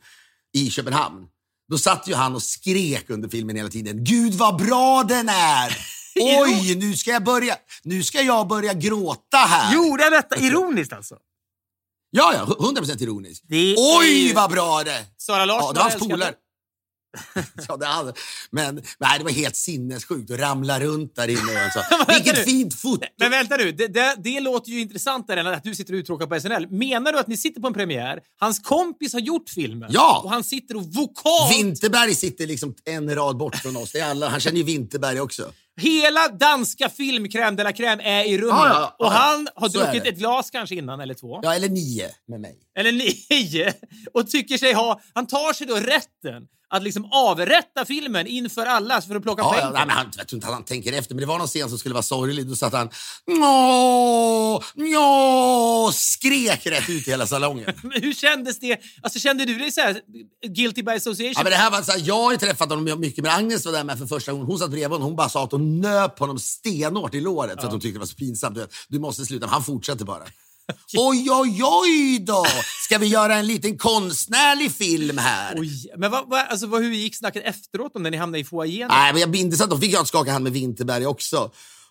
[0.52, 1.26] i Köpenhamn.
[1.70, 4.04] Då satt ju han och skrek under filmen hela tiden.
[4.04, 5.76] Gud vad bra den är!
[6.20, 9.74] Oj, nu ska jag börja, nu ska jag börja gråta här.
[9.74, 11.16] Gjorde han detta ironiskt alltså?
[12.10, 13.42] Ja, ja, 100% ironisk.
[13.48, 16.34] Det är Oj, ju- vad bra det Sara Larsson Ja, det var hans polare.
[17.68, 18.12] ja, det hade.
[18.50, 21.70] Men nej, det var helt sinnessjukt att ramla runt där inne.
[21.74, 21.80] Så.
[21.96, 22.42] Vänta Vilket nu.
[22.44, 23.06] fint foto!
[23.18, 26.26] Men vänta nu, det, det, det låter ju intressantare än att du sitter och uttråkar
[26.26, 26.66] på SNL.
[26.70, 30.20] Menar du att ni sitter på en premiär, hans kompis har gjort filmen Ja.
[30.24, 31.52] och han sitter och vokalt...
[31.58, 33.92] Vinterberg sitter liksom en rad bort från oss.
[33.92, 34.28] Det är alla.
[34.28, 35.52] Han känner ju Vinterberg också.
[35.80, 39.10] Hela danska film Crème de la Crème är i rummet Ja, ja, och ja.
[39.10, 41.40] han har druckit ett glas kanske innan eller två.
[41.42, 42.56] Ja, eller nio med mig.
[42.78, 43.72] Eller nio.
[44.14, 45.00] Och tycker sig ha...
[45.14, 49.50] Han tar sig då rätten att liksom avrätta filmen inför alla för att plocka Ja,
[49.52, 49.60] poäng.
[49.64, 51.68] ja, men han, jag tror inte att han tänker efter, men det var någon scen
[51.68, 52.46] som skulle vara sorglig.
[52.48, 52.88] Då satt han
[53.26, 57.74] Nå, nå, skrek rätt ut i hela salongen.
[57.82, 58.78] Men hur kändes det?
[59.02, 60.00] Alltså kände du dig så här
[60.46, 61.32] guilty by association?
[61.36, 63.64] Ja, men det här var så här, jag har ju träffat honom mycket, men Agnes
[63.66, 64.46] var där med för första gången.
[64.46, 65.02] Hon satt bredvid honom.
[65.02, 68.00] Hon bara sa att hon nöp honom stenhårt i låret för att hon tyckte det
[68.00, 68.58] var så pinsamt.
[68.88, 69.46] Du måste sluta.
[69.46, 70.22] Men han fortsatte bara.
[70.96, 72.46] Oj, oj, oj då!
[72.84, 75.54] Ska vi göra en liten konstnärlig film här?
[75.58, 78.44] Oj, men vad, vad, alltså, vad, hur gick snacket efteråt om när ni hamnade i
[78.44, 78.88] foajén?
[78.88, 81.50] Nej, men jag minns att de fick jag skaka hand med Winterberg också.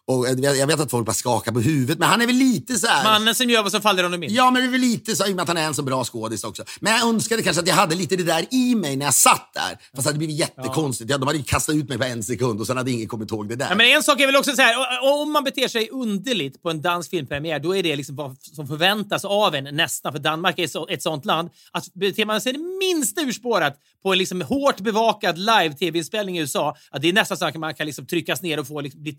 [0.09, 2.87] Och jag vet att folk bara skakar på huvudet, men han är väl lite så
[2.87, 3.03] här...
[3.03, 4.33] Mannen som gör vad som faller honom in.
[4.33, 5.81] Ja, men det är väl lite så, i och med att han är en så
[5.81, 6.63] bra skådis också.
[6.79, 9.51] Men jag önskade kanske att jag hade lite det där i mig när jag satt
[9.53, 9.69] där.
[9.69, 11.11] Fast det hade blivit jättekonstigt.
[11.11, 11.17] Ja.
[11.17, 13.49] De hade ju kastat ut mig på en sekund och sen hade ingen kommit ihåg
[13.49, 13.69] det där.
[13.69, 14.75] Ja, men en sak är väl också så här,
[15.21, 18.67] om man beter sig underligt på en dansk filmpremiär, då är det liksom vad som
[18.67, 21.49] förväntas av en nästan, för Danmark är ett sånt land.
[21.71, 26.75] Att beter man sig det minsta urspårat på en liksom hårt bevakad live-tv-inspelning i USA,
[26.91, 29.17] att det är nästan så att man kan liksom tryckas ner och få liksom, bli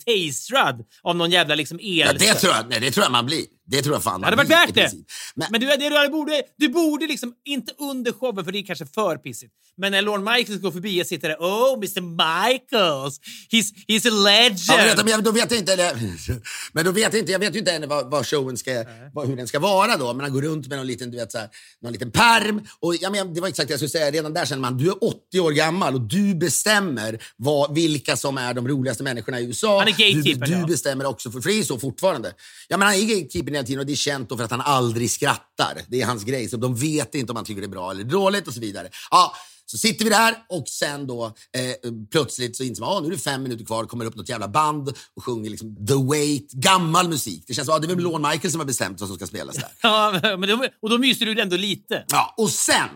[0.71, 1.99] mördad av någon jävla liksom el...
[1.99, 3.45] Ja, det, tror jag, nej, det tror jag man blir.
[3.71, 4.91] Det tror jag fan Det hade varit värt det.
[5.35, 8.67] Men, Men, du, det, du, borde, du borde liksom, inte under showen för det är
[8.67, 9.53] kanske för pissigt.
[9.77, 13.21] Men när Lorne Michaels går förbi och sitter där, oh Mr Michaels,
[13.53, 14.61] he's, he's a legend.
[14.69, 15.93] Ja, men, jag- då vet jag inte, eller,
[16.73, 19.29] men då vet jag inte, jag vet ju inte ännu vad, vad showen ska, vad,
[19.29, 20.13] hur den ska vara då.
[20.15, 21.49] Men han går runt med någon liten, du vet, så här,
[21.83, 22.61] någon liten perm.
[22.81, 24.89] Och, ja, men, det var exakt det jag skulle säga, redan där känner man, du
[24.89, 29.45] är 80 år gammal och du bestämmer vad, vilka som är de roligaste människorna i
[29.45, 29.79] USA.
[29.79, 30.67] Han är gatekeepern, Du, du ja.
[30.67, 32.33] bestämmer också, för, för det är så fortfarande.
[32.69, 35.83] Ja, men han är gatekeepern och det är känt för att han aldrig skrattar.
[35.89, 38.05] Det är hans grej, så de vet inte om han tycker det är bra eller
[38.05, 38.89] dåligt och så vidare.
[39.11, 39.35] Ja,
[39.67, 43.13] så sitter vi där och sen då eh, plötsligt så inser man att nu är
[43.13, 47.09] det fem minuter kvar, kommer upp något jävla band och sjunger liksom The Wait, gammal
[47.09, 47.45] musik.
[47.47, 49.27] Det känns som att det är väl Lorne Michael som har bestämt vad som ska
[49.27, 49.69] spelas där.
[49.83, 52.05] Ja, men och då myser du ändå lite.
[52.09, 52.89] Ja, och sen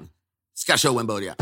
[0.55, 1.35] ska showen börja.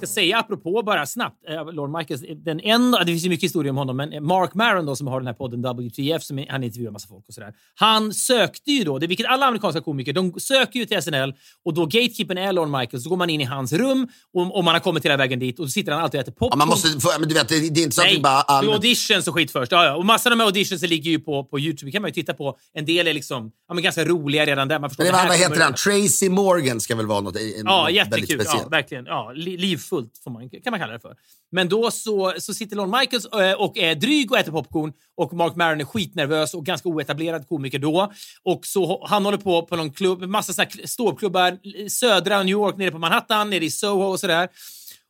[0.00, 3.70] Ska säga apropå bara snabbt, eh, Lorne Michaels, den enda, det finns ju mycket historia
[3.70, 6.92] om honom, men Mark Maron då, som har den här podden WTF, som han intervjuar
[6.92, 7.52] massa folk och sådär.
[7.74, 11.34] Han sökte ju då, det vilket alla amerikanska komiker, de söker ju till SNL
[11.64, 14.64] och då gatekeepern är Lorne Michaels, så går man in i hans rum och, och
[14.64, 16.50] man har kommit hela vägen dit och så sitter han alltid och äter popcorn.
[16.52, 18.60] Ja, man måste, men du vet, det, det är inte så att Nej, vi bara...
[18.60, 19.72] det är auditions och skit först.
[19.72, 19.94] Ja, ja.
[19.96, 21.88] Och massor av de här auditions ligger ju på, på Youtube.
[21.88, 22.56] Det kan man ju titta på.
[22.72, 24.78] En del är liksom ja, men ganska roliga redan där.
[24.78, 25.74] Man förstår Men det var, vad heter han?
[25.74, 28.36] Tracy Morgan ska väl vara något, Ja, jättekul.
[28.38, 28.72] Ja, speciellt.
[28.72, 29.06] verkligen.
[29.06, 29.56] Ja, li-
[29.90, 31.16] hotfullt, får man, kan man kalla det för.
[31.52, 35.32] Men då så, så sitter Lon Michaels eh, och är dryg och äter popcorn och
[35.32, 38.12] Mark Maron är skitnervös och ganska oetablerad komiker då.
[38.42, 42.76] Och så Han håller på på någon klubb, massa såna ståuppklubbar, i södra New York,
[42.76, 44.48] nere på Manhattan, nere i Soho och sådär.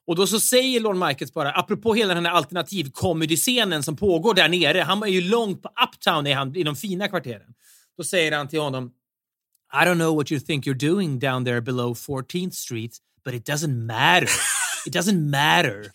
[0.07, 4.49] Och då så säger Lorne Michaels bara, apropå hela den här alternativkomediscenen som pågår där
[4.49, 4.81] nere.
[4.81, 7.55] Han är ju långt på Uptown är han, i de fina kvarteren.
[7.97, 8.91] Då säger han till honom,
[9.73, 13.49] I don't know what you think you're doing down there below 14th Street, but it
[13.49, 14.29] doesn't matter.
[14.87, 15.91] It doesn't matter.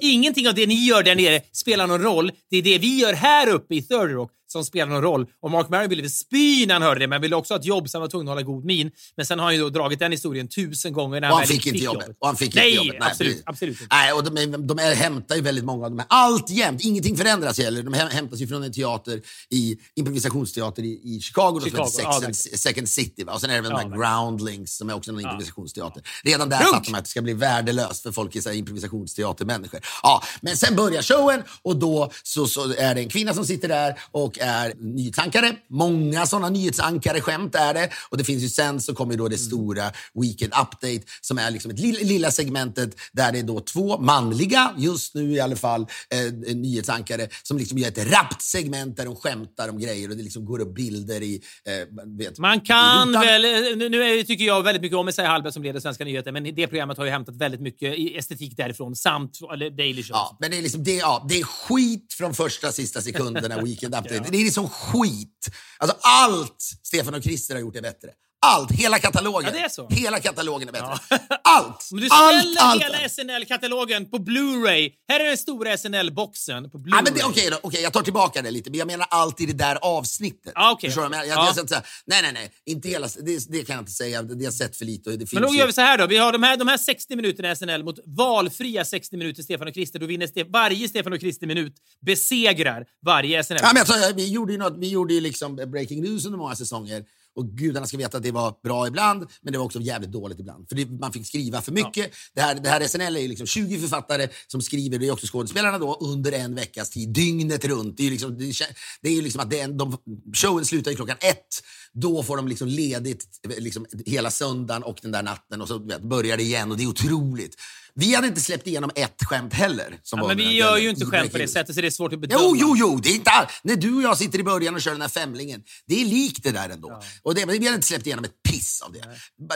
[0.00, 2.32] Ingenting av det ni gör där nere spelar någon roll.
[2.50, 5.26] Det är det vi gör här uppe i Third Rock som spelar någon roll.
[5.42, 7.88] Och Mark Maron ville spy när han hörde det, men ville också ha ett jobb
[7.88, 8.90] så han var tvungen att hålla god min.
[9.16, 11.20] Men sen har han ju då dragit den historien tusen gånger.
[11.20, 12.08] När Och han fick inte jobbet.
[12.20, 13.02] Och han fick Nej, inte jobbet.
[13.02, 13.42] absolut, precis.
[13.46, 13.94] absolut inte.
[13.96, 16.06] Nej, och de, är- de är, hämtar ju väldigt många av de här.
[16.10, 17.82] Alltjämt, ingenting förändras heller.
[17.82, 22.12] De häm- hämtas ju från en teater, i improvisationsteater i, i Chicago, Chicago, som ja,
[22.12, 23.24] heter det Second, Second City.
[23.24, 23.32] Va?
[23.32, 23.98] Och sen är det väl Ja, de här.
[23.98, 26.02] Groundlings som är också en improvisationsteater.
[26.24, 26.74] Redan där Runk!
[26.74, 29.80] fattar man att det ska bli värdelöst för folk i improvisationsteatermänniskor.
[30.02, 33.68] Ja, men sen börjar showen och då så, så är det en kvinna som sitter
[33.68, 35.56] där och är nyhetsankare.
[35.68, 37.90] Många sådana nyhetsankare-skämt är det.
[38.08, 41.70] Och det finns ju sen så kommer då det stora Weekend Update som är liksom
[41.70, 46.54] ett lilla, segmentet där det är då två manliga, just nu i alla fall, eh,
[46.54, 50.44] nyhetsankare som liksom gör ett rappt segment där de skämtar om grejer och det liksom
[50.44, 51.42] går upp bilder i...
[51.66, 53.42] Eh, vet, Man kan väl...
[53.76, 56.66] Nu nu tycker jag väldigt mycket om Messiah Hallberg som leder Svenska nyheter, men det
[56.66, 60.16] programmet har ju hämtat väldigt mycket estetik därifrån, samt eller Daily Show.
[60.16, 63.94] Ja, men det är, liksom, det, ja, det är skit från första sista sekunderna Weekend
[63.94, 64.29] Update.
[64.30, 65.48] Det är liksom skit.
[65.78, 68.10] Alltså allt Stefan och Christer har gjort är bättre.
[68.46, 69.50] Allt, hela katalogen.
[69.54, 69.88] Ja, det är så.
[69.88, 70.98] Hela katalogen är bättre.
[71.44, 71.88] Allt!
[71.92, 73.08] Men du ställer allt, hela.
[73.08, 74.90] SNL-katalogen på Blu-ray.
[75.08, 76.90] Här är den stora SNL-boxen på Blu-ray.
[76.96, 79.40] Ja, men det, okej, då, okej, jag tar tillbaka det lite, men jag menar allt
[79.40, 80.52] i det där avsnittet.
[80.54, 80.90] Ja, okej.
[80.90, 81.16] Förstår du?
[81.16, 81.44] Jag, jag, Ja.
[81.44, 84.22] jag, ska inte säga, nej, nej, nej, inte hela, det, det kan jag inte säga.
[84.22, 85.10] Det, har jag sett för lite.
[85.10, 86.06] Och det Men finns då ju- gör vi så här då.
[86.06, 89.68] Vi har de här, de här 60 minuterna i SNL mot valfria 60 minuter Stefan
[89.68, 89.98] och Christer.
[89.98, 91.74] Då vinner Ste varje Stefan och Christer-minut
[92.06, 93.58] besegrar varje SNL.
[93.62, 96.38] Ja, men jag tar, vi gjorde ju något, vi gjorde ju liksom breaking news under
[96.38, 97.04] många säsonger.
[97.36, 100.40] Och gudarna ska veta att det var bra ibland, men det var också jävligt dåligt
[100.40, 100.68] ibland.
[100.68, 102.12] För det, man fick skriva för mycket.
[102.34, 105.26] Det, här, det här SNL är ju liksom 20 författare som skriver, det är också
[105.26, 107.96] skådespelarna då, under en veckas tid, dygnet runt.
[107.96, 108.66] Det är ju liksom, det är,
[109.02, 109.96] det är ju liksom att det de,
[110.34, 111.62] showen slutar ju klockan ett.
[111.92, 113.24] Då får de liksom ledigt
[113.58, 116.82] liksom, hela söndagen och den där natten och så vet, börjar det igen och det
[116.82, 117.56] är otroligt.
[117.94, 119.98] Vi hade inte släppt igenom ett skämt heller.
[120.12, 122.20] Ja, men vi gör ju inte skämt på det sättet så det är svårt att
[122.20, 122.42] bedöma.
[122.44, 123.00] Jo, jo, jo.
[123.02, 123.46] Det är inte all...
[123.62, 125.62] När du och jag sitter i början och kör den här femlingen.
[125.86, 127.02] Det är likt det där ändå.
[127.22, 129.04] Och det, men vi hade inte släppt igenom ett piss av det.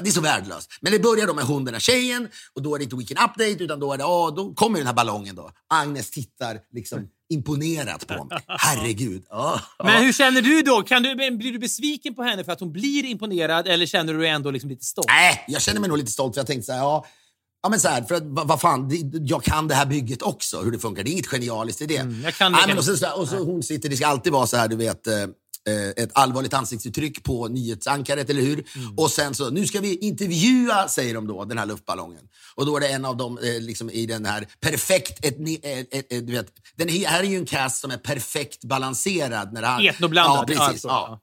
[0.03, 0.71] Det är så värdelöst.
[0.81, 3.21] Men det börjar då med hon den här tjejen och då är det inte Weekend
[3.21, 5.51] Update utan då är det, ja, då kommer den här ballongen då.
[5.75, 8.39] Agnes tittar liksom imponerat på mig.
[8.49, 9.25] Herregud.
[9.31, 9.85] Ja, ja.
[9.85, 10.83] Men hur känner du då?
[10.83, 14.19] Kan du, blir du besviken på henne för att hon blir imponerad eller känner du
[14.19, 15.07] dig ändå liksom lite stolt?
[15.09, 17.07] Nej, jag känner mig nog lite stolt för jag tänkte så här, ja,
[17.65, 18.91] ja men så här, för att vad fan,
[19.27, 21.03] jag kan det här bygget också, hur det funkar.
[21.05, 21.97] Det är inget genialiskt i det.
[21.97, 22.93] Mm, jag kan det Nej, men kanske.
[22.93, 24.77] och, så, så här, och så hon sitter, det ska alltid vara så här, du
[24.77, 25.15] vet, eh,
[25.69, 28.67] eh, ett allvarligt ansiktsuttryck på nyhetsankaret, eller hur?
[28.77, 28.95] Mm.
[28.99, 32.23] Och sen så, nu ska vi intervjua, säger de då, den här luftballongen.
[32.55, 35.61] Och då är det en av dem eh, liksom i den här perfekt, ett, ni-
[35.63, 36.47] eh, eh, du vet,
[36.77, 39.53] den här är ju en cast som är perfekt balanserad.
[39.53, 40.85] När han, Etnoblandad, Ja, precis.
[40.85, 41.21] ja, Ja,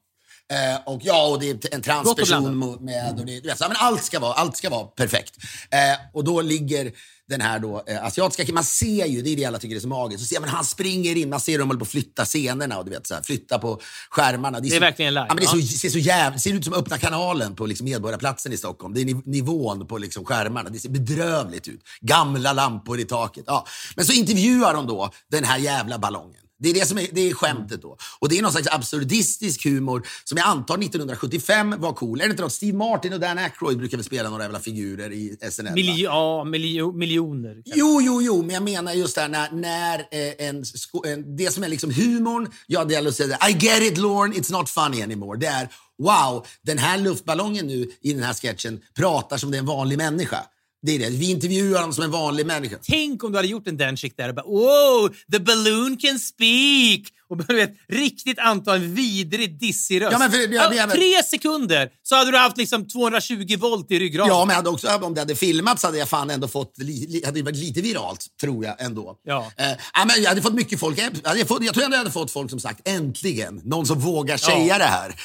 [0.52, 3.78] Eh, och ja, och det är en transperson med och det, du vet, så, men
[3.80, 5.38] allt ska vara, allt ska vara perfekt.
[5.70, 6.92] Eh, och då ligger
[7.30, 9.88] den här då, eh, asiatiska man ser ju, det är det alla tycker är så
[9.88, 12.78] magiskt, så ser man han springer in, man ser dem håller på att flytta scenerna
[12.78, 14.60] och du vet så här, flytta på skärmarna.
[14.60, 16.64] Det är så, verkligen live, Ja, men det är så, ser så jävla, ser ut
[16.66, 18.94] som öppna kanalen på liksom Medborgarplatsen i Stockholm.
[18.94, 20.70] Det är niv- nivån på liksom skärmarna.
[20.70, 21.82] Det ser bedrövligt ut.
[22.02, 23.44] Gamla lampor i taket.
[23.48, 23.66] Ja.
[23.96, 26.41] Men så intervjuar de då den här jävla ballongen.
[26.62, 27.98] Det är det som är, det är skämtet då.
[28.20, 32.22] Och det är någon slags absurdistisk humor som jag antar 1975 var cool.
[32.22, 32.54] Är det inte något?
[32.54, 35.74] Steve Martin och Dan Aykroyd brukar väl spela några jävla figurer i SNL?
[35.74, 37.54] Miljo, ja, miljo, miljoner.
[37.54, 37.72] kanske.
[37.76, 40.64] Jo, jo, jo, men jag menar just där när, när eh, en,
[41.06, 44.52] en, det som är liksom humorn, ja det att säga I get it Lorne, it's
[44.52, 45.40] not funny anymore.
[45.40, 49.60] Det är wow, den här luftballongen nu i den här sketchen pratar som det är
[49.60, 50.46] en vanlig människa.
[50.84, 51.10] Det är det.
[51.10, 52.76] Vi intervjuar honom som en vanlig människa.
[52.84, 56.20] Tänk om du hade gjort en den chick där och bara wow, the balloon can
[56.20, 57.02] speak!
[57.30, 60.12] Och du vet, riktigt anta en vidrig dissig röst.
[60.12, 63.92] Ja, men för- ja, Ja, men- tre sekunder så hade du haft liksom 220 volt
[63.92, 64.34] i ryggraden.
[64.36, 67.22] Ja, men hade också, om det hade filmats hade jag fan ändå fått, li, li,
[67.26, 69.16] hade varit lite viralt, tror jag ändå.
[69.24, 69.52] Ja.
[69.58, 69.66] Eh,
[70.08, 72.50] men jag hade fått mycket folk, jag, hade fått, jag tror jag hade fått folk
[72.50, 74.78] som sagt äntligen, någon som vågar säga Ja.
[74.78, 75.16] det här.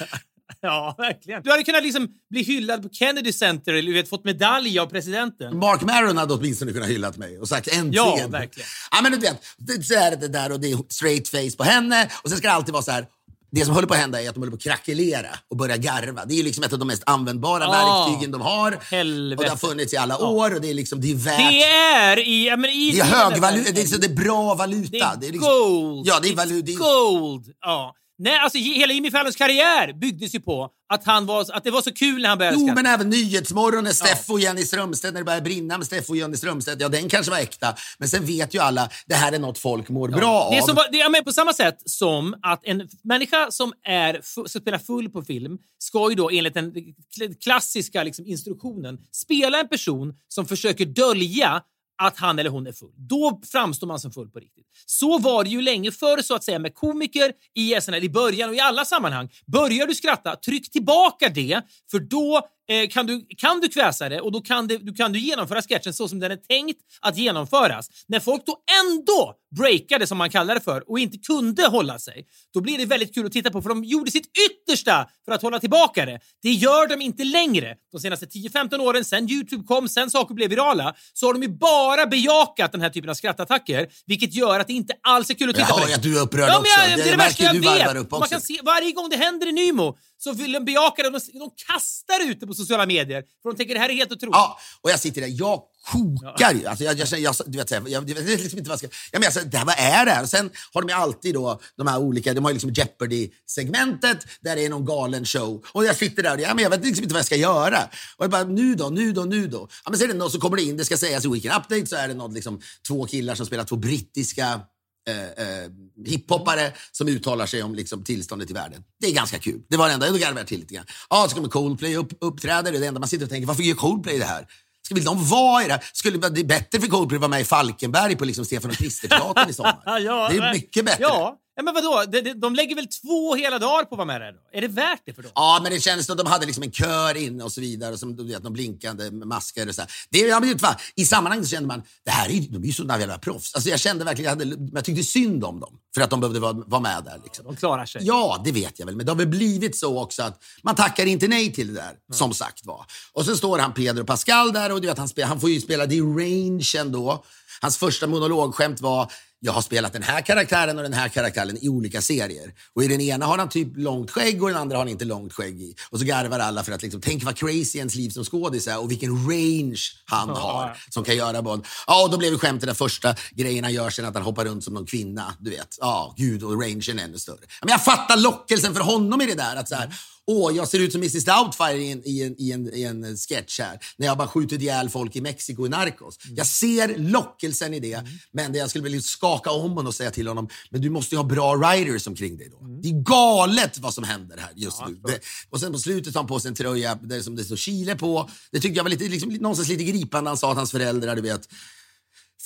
[0.61, 1.43] Ja, verkligen.
[1.43, 4.87] Du hade kunnat liksom bli hyllad på Kennedy Center eller du vet, fått medalj av
[4.87, 5.59] presidenten.
[5.59, 7.93] Mark Maron hade åtminstone kunnat hyllat mig och sagt äntligen.
[8.19, 8.69] Ja, verkligen.
[8.91, 11.65] Ja, men du vet, det, så är det, där och det är straight face på
[11.65, 13.07] henne och sen ska det alltid vara så här.
[13.51, 15.77] Det som håller på att hända är att de håller på att krackelera och börja
[15.77, 16.25] garva.
[16.25, 18.79] Det är liksom ett av de mest användbara Ah, verktygen de har.
[18.91, 19.39] helvete.
[19.39, 21.39] Och det har funnits i alla år och det är liksom, det är värt...
[21.39, 22.47] Det är i...
[22.49, 23.75] Ja, men i Det är i den hög där valuta, världen.
[23.75, 25.17] det är, så det är bra valuta.
[25.21, 26.07] Det är liksom- gold.
[26.09, 26.67] Ja, det är It's valuta.
[26.67, 27.47] det är- gold.
[27.61, 27.95] Ja.
[28.19, 31.83] Nej, alltså hela Jimmy Fallons karriär byggdes ju på att, han var, att det var
[31.83, 35.21] så kul när han började Jo, men även Nyhetsmorgon när Steffo och Jenny Strömstedt, när
[35.21, 37.75] det började brinna med Steffo och Jenny Strömstedt, ja den kanske var äkta.
[37.99, 40.67] Men sen vet ju alla, det här är något folk mår bra Det är, av.
[40.67, 45.11] som, det är på samma sätt som att en människa som är, ska spela full
[45.11, 50.47] på film ska ju då enligt den kl- klassiska liksom, instruktionen spela en person som
[50.47, 51.63] försöker dölja
[51.99, 52.93] att han eller hon är full.
[52.97, 54.67] Då framstår man som full på riktigt.
[54.87, 58.49] Så var det ju länge förr så att säga med komiker i SNL i början
[58.49, 59.29] och i alla sammanhang.
[59.47, 64.21] Börjar du skratta, tryck tillbaka det för då eh, kan, du, kan du kväsa det
[64.21, 67.17] och då kan, det, du, kan du genomföra sketchen så som den är tänkt att
[67.17, 67.89] genomföras.
[68.09, 72.27] När folk då ändå breakade, som man kallar det för, och inte kunde hålla sig,
[72.55, 75.43] då blir det väldigt kul att titta på för de gjorde sitt yttersta för att
[75.43, 76.21] hålla tillbaka det.
[76.43, 77.75] Det gör de inte längre.
[77.93, 81.49] De senaste 10-15 åren, sen Youtube kom, sen saker blev virala, så har de ju
[81.49, 85.51] bara bejakat den här typen av skrattattacker, vilket gör att det inte alls är kul
[85.51, 85.95] att titta Jag på.
[85.95, 86.81] att du är upprörd ja, också.
[86.89, 88.11] Jag, det är det värsta jag vet.
[88.11, 91.11] Man kan se, varje gång det händer i Nymo så vill de bejaka det.
[91.11, 94.13] De, de kastar ut det på sociala medier för de tänker det här är helt
[94.13, 94.35] otroligt.
[94.35, 96.67] Ja, och jag sitter där, jag kokar ju.
[96.67, 98.99] Alltså, jag, jag, jag, du vet, så jag, jag vet liksom inte vad jag ska...
[99.13, 100.23] Jag menar, alltså, det här, vad är det här?
[100.23, 104.27] Och sen har de ju alltid då, de här olika, de har ju liksom Jeopardy-segmentet
[104.41, 105.65] där det är någon galen show.
[105.73, 107.79] Och jag sitter där och ja, men jag vet liksom inte vad jag ska göra.
[108.17, 109.69] Och jag bara, nu då, nu då, nu då?
[109.85, 111.87] Ja, men så är det någon som kommer in, det ska sägas i Weekend Update,
[111.87, 114.61] så är det någon, liksom, två killar som spelar två brittiska
[115.09, 115.71] eh, eh,
[116.07, 118.85] hiphoppare som uttalar sig om liksom, tillståndet i världen.
[119.01, 119.61] Det är ganska kul.
[119.69, 120.11] Det var det enda.
[120.11, 120.87] Då garvar jag till lite grann.
[121.11, 122.73] Ja, så kommer Coldplay upp, uppträder.
[122.73, 124.47] Det är det enda man sitter och tänker, varför gör Coldplay det här?
[124.83, 125.85] Ska vill de vara i det här?
[125.93, 128.77] Skulle det är bättre för Coldplay att vara med i Falkenberg på liksom Stefan och
[128.77, 129.83] Krister-teatern i sommar?
[130.01, 131.03] Ja, det är mycket bättre.
[131.03, 132.05] Ja, ja men vadå?
[132.09, 134.39] De, de, de lägger väl två hela dagar på att vara med där då?
[134.59, 135.33] Är det värt det för dem?
[135.35, 137.93] Ja, men det känns som att de hade liksom en kör inne och så vidare.
[137.93, 139.91] Och som, du vet, de blinkande masker och så här.
[140.11, 140.81] Det, ja, men, vad?
[140.95, 143.55] I sammanhanget så kände man, det här är, de är ju sådana jävla proffs.
[143.55, 145.79] Alltså, jag kände verkligen, jag, hade, jag tyckte synd om dem.
[145.95, 147.21] För att de behövde vara, vara med där.
[147.25, 147.45] Liksom.
[147.45, 148.03] De klarar sig.
[148.05, 148.97] Ja, det vet jag väl.
[148.97, 151.93] Men det har väl blivit så också att man tackar inte nej till det där,
[152.13, 152.87] som sagt var.
[153.13, 155.61] Och så står han Pedro Pascal där och du vet, han, spelar, han får ju
[155.61, 157.25] spela i range ändå.
[157.61, 161.69] Hans första monologskämt var jag har spelat den här karaktären och den här karaktären i
[161.69, 162.53] olika serier.
[162.75, 164.89] Och i den ena har han typ långt skägg och i den andra har han
[164.89, 165.75] inte långt skägg i.
[165.91, 168.79] Och så garvar alla för att liksom, tänk vad crazy ens liv som skådis är
[168.79, 171.63] och vilken range han har som kan göra både...
[171.87, 174.65] Ja, och då blev skämtet den första grejen han gör sen att han hoppar runt
[174.65, 175.35] som någon kvinna.
[175.41, 177.47] Du vet, ja, gud och rangen är ännu större.
[177.61, 179.95] Men jag fattar lockelsen för honom i det där att så här,
[180.27, 183.17] Åh, jag ser ut som Mrs Doubtfire i en, i, en, i, en, i en
[183.17, 183.79] sketch här.
[183.97, 186.19] När jag bara skjutit ihjäl folk i Mexiko i Narcos.
[186.37, 190.11] Jag ser lockelsen i det, men det jag skulle vilja skaka om honom och säga
[190.11, 192.67] till honom, men du måste ju ha bra writers omkring dig då.
[192.83, 194.95] Det är galet vad som händer här just nu.
[194.95, 197.57] Det, och sen på slutet tar han på sig en tröja där som det står
[197.57, 198.31] Chile på.
[198.53, 200.31] Det tyckte jag var lite, liksom, någonstans lite gripande.
[200.31, 201.49] Han sa att hans föräldrar, du vet,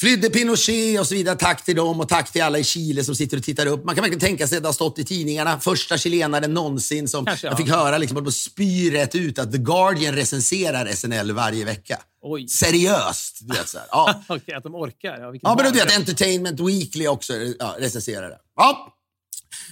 [0.00, 1.36] Flydde Pinochet och så vidare.
[1.36, 3.84] Tack till dem och tack till alla i Chile som sitter och tittar upp.
[3.84, 5.60] Man kan verkligen tänka sig att det har stått i tidningarna.
[5.60, 7.56] Första chilenaren någonsin som Kanske, jag ja.
[7.56, 11.98] fick höra liksom, på spy rätt ut att The Guardian recenserar SNL varje vecka.
[12.22, 12.48] Oj.
[12.48, 13.38] Seriöst.
[13.40, 13.86] Du vet, så här.
[13.90, 14.22] Ja.
[14.28, 15.18] Okej, att de orkar.
[15.20, 15.96] Ja, ja, men du vet.
[15.96, 18.38] Entertainment Weekly också ja, recenserar det.
[18.56, 18.96] Ja.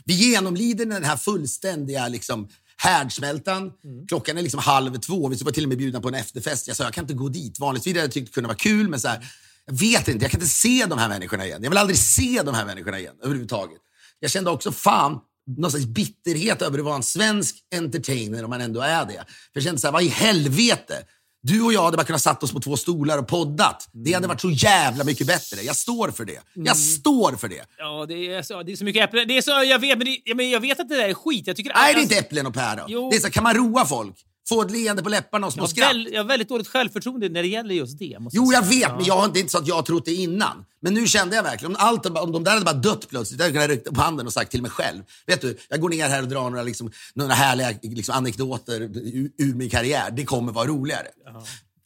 [0.04, 3.72] Vi genomlider den här fullständiga liksom, Härdsmältan.
[4.08, 5.28] Klockan är liksom halv två.
[5.28, 6.68] Vi var till och med bjudna på en efterfest.
[6.68, 7.60] Jag sa jag kan inte gå dit.
[7.60, 9.26] Vanligtvis hade jag tyckt det kunde vara kul, men så här,
[9.68, 10.24] jag vet inte.
[10.24, 11.62] Jag kan inte se de här människorna igen.
[11.62, 13.78] Jag vill aldrig se de här människorna igen överhuvudtaget.
[14.20, 15.18] Jag kände också, fan,
[15.56, 19.24] någon slags bitterhet över att vara en svensk entertainer om man ändå är det.
[19.26, 20.94] För jag kände så här, vad i helvete?
[21.42, 23.88] Du och jag hade bara kunnat satt oss på två stolar och poddat.
[23.92, 25.62] Det hade varit så jävla mycket bättre.
[25.62, 26.40] Jag står för det.
[26.54, 27.64] Jag står för det.
[27.78, 29.28] Ja, det är så, det är så mycket äpplen.
[29.28, 31.46] Det är så, jag, vet, men det, men jag vet att det där är skit.
[31.46, 32.86] Jag tycker Nej, det är alltså- inte äpplen och päron.
[32.88, 33.10] Jo.
[33.10, 34.14] Det är så, kan man roa folk?
[34.48, 35.90] Få ett leende på läpparna och små jag, skratt?
[35.90, 38.16] väl, jag har väldigt dåligt självförtroende när det gäller just det.
[38.32, 38.70] Jo, jag säga.
[38.70, 38.96] vet, Ja.
[38.96, 40.64] men jag har inte, inte så att jag har trott det innan.
[40.82, 43.46] Men nu kände jag verkligen, om, allt, om de där hade bara dött plötsligt, jag
[43.46, 45.02] hade kunnat rycka upp handen och sagt till mig själv.
[45.26, 49.30] Vet du, jag går ner här och drar några, liksom, några härliga liksom, anekdoter ur,
[49.38, 50.10] ur min karriär.
[50.10, 51.06] Det kommer vara roligare.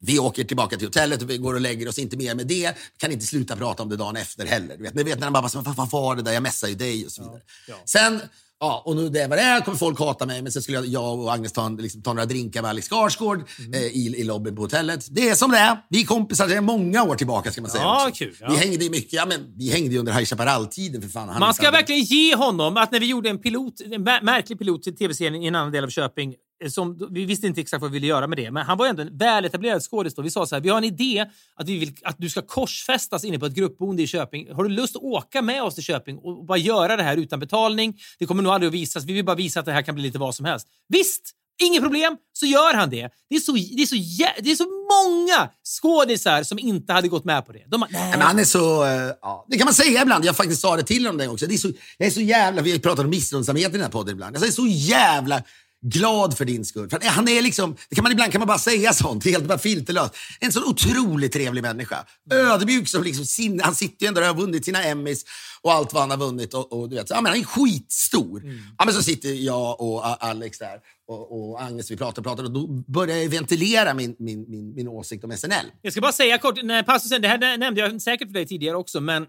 [0.05, 2.77] Vi åker tillbaka till hotellet och vi går och lägger oss, inte mer med det.
[2.97, 4.77] Kan inte sluta prata om det dagen efter heller.
[4.77, 6.79] Du vet, men vet när de bara, vad vad var det där, jag messade ju
[6.79, 7.41] dig och så vidare.
[7.69, 7.75] ja.
[7.87, 8.21] Sen,
[8.63, 10.87] ja, och nu det vad det är, kommer folk hata mig, men sen skulle jag,
[10.87, 13.73] jag och Agnes ta, en, liksom, ta några drinkar med Alex Skarsgård Mm.
[13.75, 15.07] eh, i, i lobbyn på hotellet.
[15.11, 15.77] Det är som det är.
[15.89, 17.83] Vi är kompisar sedan många år tillbaka ska man säga.
[17.85, 18.25] Ja, också.
[18.25, 18.47] kul, ja.
[18.51, 21.29] Vi hängde ju mycket, ja, men vi hängde ju under High Chaparral-tiden för fan.
[21.29, 24.59] Han Man ska verkligen ge honom att när vi gjorde en pilot, en mär- märklig
[24.59, 26.35] pilot till tv-serien i en annan del av Köping,
[26.71, 29.03] som, vi visste inte exakt vad vi ville göra med det, men han var ändå
[29.03, 30.15] en väletablerad skådis.
[30.19, 33.25] Vi sa så här, vi har en idé att, vi vill, att du ska korsfästas
[33.25, 34.55] inne på ett gruppboende i Köping.
[34.55, 37.41] Har du lust att åka med oss till Köping och bara göra det här utan
[37.41, 37.99] betalning?
[38.19, 39.05] Det kommer nog aldrig att visas.
[39.05, 40.67] Vi vill bara visa att det här kan bli lite vad som helst.
[40.89, 41.35] Visst!
[41.63, 43.09] Inget problem, så gör han det.
[43.31, 43.95] Det är så, det är så,
[44.43, 45.51] det är så många
[45.81, 47.65] skådisar som inte hade gått med på det.
[47.67, 48.11] De bara, nej.
[48.11, 48.85] Men han är så...
[48.85, 50.25] Uh, ja, det kan man säga ibland.
[50.25, 51.47] Jag faktiskt sa det till honom den gången också.
[51.47, 52.63] Det är så, jag är så jävla...
[52.63, 54.37] Vi har pratat om missunnsamhet i den här podden ibland.
[54.37, 55.43] Jag är så jävla
[55.83, 56.89] glad för din skull.
[56.91, 57.77] För han är liksom...
[57.89, 60.15] Det kan man, ibland kan man bara säga sånt, helt bara filterlöst.
[60.41, 62.05] En sån otroligt trevlig människa.
[62.31, 65.25] Ödmjuk som liksom sin, Han sitter ju ändå där och har vunnit sina Emmys
[65.63, 66.55] och allt vad han har vunnit.
[66.55, 68.43] Och, och du vet, så, ja, men han är skitstor.
[68.79, 72.45] Ja, men så sitter jag och Alex där och, och Agnes, vi pratar och pratar
[72.45, 75.67] och då börjar jag ventilera min, min, min, min åsikt om SNL.
[75.83, 78.77] Jag ska bara säga kort, när passusen, det här nämnde jag säkert för dig tidigare
[78.77, 79.27] också, men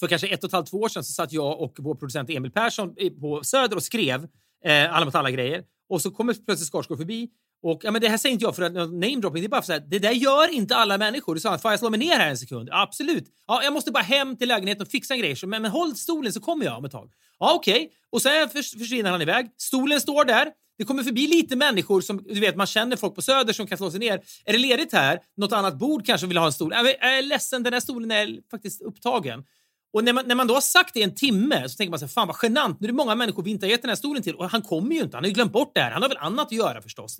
[0.00, 2.30] för kanske ett och ett halvt, två år sedan så satt jag och vår producent
[2.30, 4.26] Emil Persson på Söder och skrev
[4.64, 5.62] eh, Alla mot alla-grejer.
[5.88, 7.28] Och så kommer plötsligt Skarsgård förbi.
[7.62, 9.72] Och ja, men det här säger inte jag för att namedropping, det är bara för
[9.72, 11.34] att det där gör inte alla människor.
[11.34, 12.68] Du sa han, får jag slå mig ner här en sekund?
[12.72, 13.24] Absolut.
[13.46, 15.36] Ja, jag måste bara hem till lägenheten och fixa en grej.
[15.46, 17.10] Men, men håll stolen så kommer jag om ett tag.
[17.38, 17.90] Ja, okej.
[18.10, 19.46] Och sen försvinner han iväg.
[19.58, 20.48] Stolen står där.
[20.78, 23.78] Det kommer förbi lite människor som, du vet, man känner folk på Söder som kan
[23.78, 24.20] slå sig ner.
[24.44, 25.18] Är det ledigt här?
[25.36, 26.72] Något annat bord kanske vill ha en stol?
[26.74, 29.44] Jag är- jag är ledsen, den här stolen är faktiskt upptagen.
[29.92, 31.98] Och när man, när man då har sagt det i en timme så tänker man
[31.98, 32.80] så här, fan vad genant.
[32.80, 34.62] Nu är det många människor vi inte har gett den här stolen till och han
[34.62, 35.16] kommer ju inte.
[35.16, 35.90] Han har ju glömt bort det här.
[35.90, 37.16] Han har väl annat att göra förstås.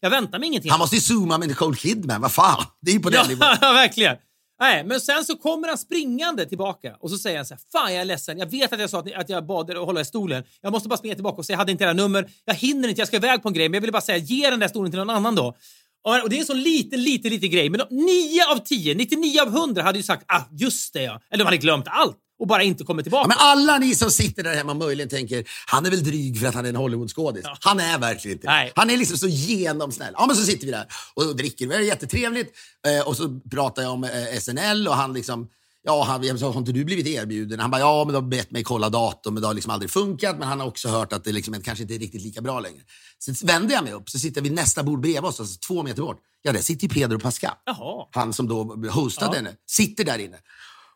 [0.00, 0.70] Jag väntar mig ingenting.
[0.70, 2.20] Han måste ju zooma med Nicole Kidman.
[2.20, 2.64] Vad fan?
[2.80, 3.48] Det är ju på den nivån.
[3.60, 4.16] Ja, verkligen.
[4.60, 7.92] Nej, men sen så kommer han springande tillbaka och så säger han så här, fan
[7.92, 9.86] jag är ledsen, jag vet att jag sa att, ni, att jag bad er att
[9.86, 10.44] hålla i stolen.
[10.60, 13.00] Jag måste bara springa tillbaka och säga, jag hade inte era nummer, jag hinner inte,
[13.00, 14.90] jag ska iväg på en grej, men jag ville bara säga, ge den där stolen
[14.90, 15.56] till någon annan då.
[16.04, 19.48] Och det är en sån liten, liten, liten grej, men 9 av 10, 99 av
[19.48, 21.20] 100 hade ju sagt, ah, just det ja.
[21.30, 23.22] Eller de hade glömt allt och bara inte kommit tillbaka.
[23.22, 26.46] Ja, men alla ni som sitter där hemma möjligen tänker han är väl dryg för
[26.46, 27.44] att han är en Hollywoodskådis.
[27.60, 28.52] Han är verkligen inte det.
[28.52, 28.72] Nej.
[28.74, 30.14] Han är liksom så genomsnäll.
[30.16, 31.66] Ja, men så sitter vi där och dricker.
[31.66, 32.52] Det är jättetrevligt.
[32.86, 35.48] Eh, och så pratar jag om eh, SNL och han liksom
[35.88, 37.60] Ja, han, jag sa, har inte du blivit erbjuden?
[37.60, 39.90] Han bara, ja, men de har bett mig kolla datum, men det har liksom aldrig
[39.90, 40.38] funkat.
[40.38, 42.80] Men han har också hört att det liksom kanske inte är riktigt lika bra längre.
[43.18, 46.02] Så vände jag mig upp, så sitter vi nästa bord bredvid oss, alltså två meter
[46.02, 46.18] bort.
[46.42, 47.54] Ja, där sitter ju Pedro Pascal.
[47.66, 48.06] Jaha.
[48.12, 49.36] Han som då hostade Ja.
[49.36, 50.36] henne, sitter där inne.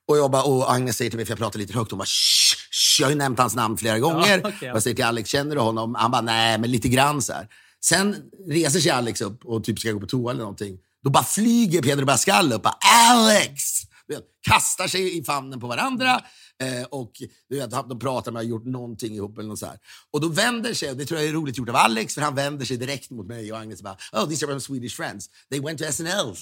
[0.09, 2.05] Och, jag bara, och Agnes säger till mig, för jag pratar lite högt, hon bara
[2.07, 4.40] shh, shh, jag har ju nämnt hans namn flera gånger.
[4.43, 4.49] ja.
[4.49, 5.95] Och jag säger till Alex, känner du honom?
[5.95, 7.49] Han bara, nej, men lite grann så här.
[7.84, 8.16] Sen
[8.49, 10.78] reser sig Alex upp och typ ska gå på toa eller någonting.
[11.05, 12.78] Då bara flyger Pedro Pascal upp och bara,
[13.11, 13.62] Alex!
[14.09, 16.20] Vet, kastar sig i famnen på varandra.
[16.62, 17.12] Eh, och
[17.48, 19.78] du vet, de pratar med att ha gjort någonting ihop eller något så här.
[20.11, 22.34] Och då vänder sig, och det tror jag är roligt gjort av Alex, för han
[22.34, 25.30] vänder sig direkt mot mig och Agnes bara, oh these are my Swedish friends.
[25.50, 26.34] They went to SNL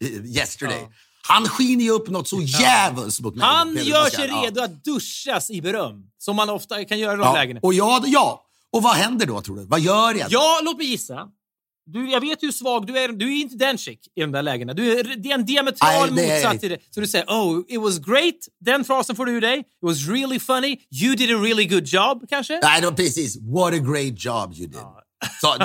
[0.24, 0.80] yesterday.
[0.80, 0.92] Ja.
[1.28, 3.46] Han skiner ju upp något så djävulskt mot mig.
[3.46, 4.42] Han gör sig Ja.
[4.46, 7.32] redo att duschas i beröm, som man ofta kan göra i de Ja.
[7.34, 7.60] lägena.
[7.62, 8.46] Och ja, ja.
[8.70, 9.64] Och vad händer då tror du?
[9.64, 10.26] Vad gör jag?
[10.30, 11.28] Ja, låt mig gissa.
[11.86, 13.08] Du, jag vet hur svag du är.
[13.08, 14.74] Du är inte den chick i de där lägena.
[14.74, 16.78] Du är, en diametral Nej, det motsats till det.
[16.90, 18.34] Så du säger oh, it was great.
[18.60, 19.58] Den frasen får du ur dig.
[19.58, 20.76] It was really funny.
[21.02, 22.60] You did a really good job, kanske?
[22.62, 23.36] Nej, var precis.
[23.36, 24.80] What a great job you did.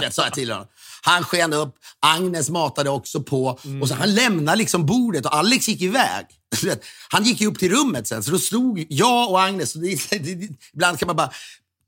[0.02, 0.68] Det sa jag till honom.
[1.02, 5.68] Han sken upp, Agnes matade också på och så han lämnade liksom bordet och Alex
[5.68, 6.26] gick iväg.
[7.10, 10.10] Han gick ju upp till rummet sen, så då stod jag och Agnes, och det,
[10.10, 11.32] det, ibland kan man bara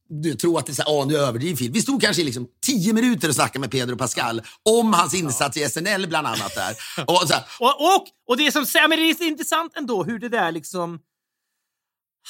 [0.10, 1.76] du, tro att det är så här, åh, nu överdriver Filip.
[1.76, 5.58] Vi stod kanske i liksom tio minuter och snackade med Pedro Pascal om hans insats
[5.58, 6.56] i SNL bland annat.
[6.56, 6.76] där.
[7.06, 10.20] Och så Och, och, och det som säger, men det är så intressant ändå hur
[10.20, 11.00] det där liksom...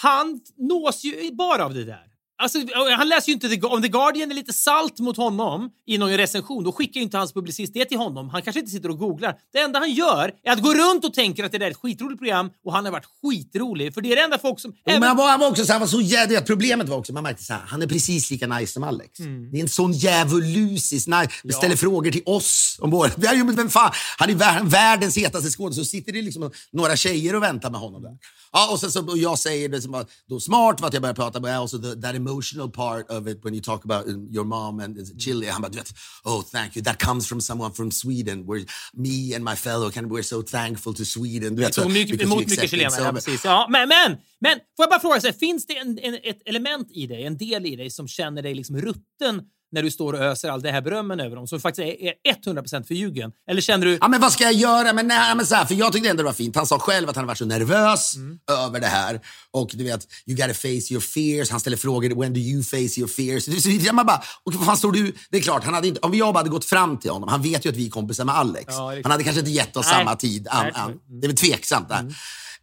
[0.01, 2.05] Han nås ju bara av det där.
[2.41, 2.59] Alltså,
[2.97, 6.17] han läser ju inte The, om The Guardian är lite salt mot honom i någon
[6.17, 8.29] recension, då skickar ju inte hans publicist det till honom.
[8.29, 9.35] Han kanske inte sitter och googlar.
[9.53, 11.77] Det enda han gör är att gå runt och tänker att det där är ett
[11.77, 13.93] skitroligt program och han har varit skitrolig.
[13.93, 14.71] För det är det enda folk som...
[14.71, 17.13] Jo, men han var, han var också så, han var så jävla, Problemet var också,
[17.13, 19.19] man märkte så här, han är precis lika nice som Alex.
[19.19, 19.51] Mm.
[19.51, 21.29] Det är en sån djävulusisk nice.
[21.43, 21.53] Ja.
[21.53, 23.09] Ställer frågor till oss om
[23.45, 27.35] men vem fan, han är vär, världens hetaste skådespelare, så sitter det liksom några tjejer
[27.35, 28.17] och väntar med honom där.
[28.51, 31.01] Ja, och sen så och jag säger det som var då smart var att jag
[31.01, 34.27] började prata med also the, that emotional part of it when you talk about um,
[34.29, 35.47] your mom and Chile.
[35.47, 38.45] Han bara, du vet, oh thank you, that comes from someone from Sweden.
[38.45, 41.55] Where me and my fellow, can, we're so thankful to Sweden.
[41.55, 43.45] Du vet, så mycket, emot mycket chilenare, ja, precis.
[43.45, 46.41] Ja, men, men, men får jag bara fråga, så här, finns det en, en, ett
[46.45, 50.13] element i dig, en del i dig som känner dig liksom rutten när du står
[50.13, 53.31] och öser all det här berömmen över dem, som faktiskt är, är 100% förljugen?
[53.49, 53.97] Eller känner du...
[54.01, 54.93] Ja, men vad ska jag göra?
[54.93, 56.55] Men, nej, men så här, för jag tyckte ändå det var fint.
[56.55, 58.15] Han sa själv att han var så nervös
[58.51, 59.21] över det här.
[59.51, 61.49] Och du vet, you gotta face your fears.
[61.51, 63.63] Han ställer frågor, when do you face your fears?
[63.63, 65.13] Så- Man bara, och vad fan står du?
[65.29, 67.41] Det är klart, han hade inte, om jag bara hade gått fram till honom, han
[67.41, 68.65] vet ju att vi är kompisar med Alex.
[68.67, 69.95] Ja, han hade kanske inte gett oss Nej.
[69.99, 70.47] samma tid.
[70.47, 70.99] An, an, mm.
[71.21, 72.13] det är väl tveksamt där.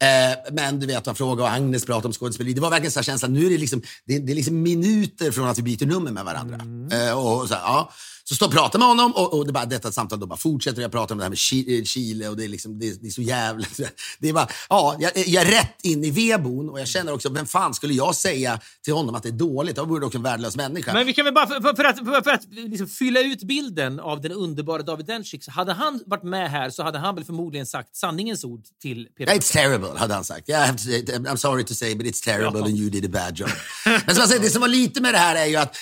[0.03, 2.53] Eh, men du vet, han frågade och Agnes pratade om skådespeleri.
[2.53, 5.31] Det var verkligen så här känslan, nu är det liksom, det, det är liksom minuter
[5.31, 6.57] från att vi byter nummer med varandra.
[6.97, 7.93] Eh, och så, här, ja.
[8.29, 10.83] Så står och pratar med honom och, och det bara, detta samtal då bara fortsätter.
[10.83, 13.07] Jag pratar om det här med eh, Chile och det är, liksom, det, är- det
[13.07, 13.67] är så jävla...
[14.19, 17.29] Det är bara, ja, jag, jag är rätt in i vedboden och jag känner också,
[17.29, 19.77] vem fan skulle jag säga till honom att det är dåligt?
[19.77, 20.93] Jag vore också en värdelös människa.
[20.93, 23.43] Men vi kan väl bara, för, för, för att, för, för att liksom fylla ut
[23.43, 27.25] bilden av den underbara David Dencik, hade han varit med här så hade han väl
[27.25, 30.49] förmodligen sagt sanningens ord till Peter It's terrible, hade han sagt.
[30.49, 33.49] Yeah, I'm sorry to say, but it's terrible and you did a bad job.
[33.85, 35.77] Men som jag säger, det som var lite med det här är ju att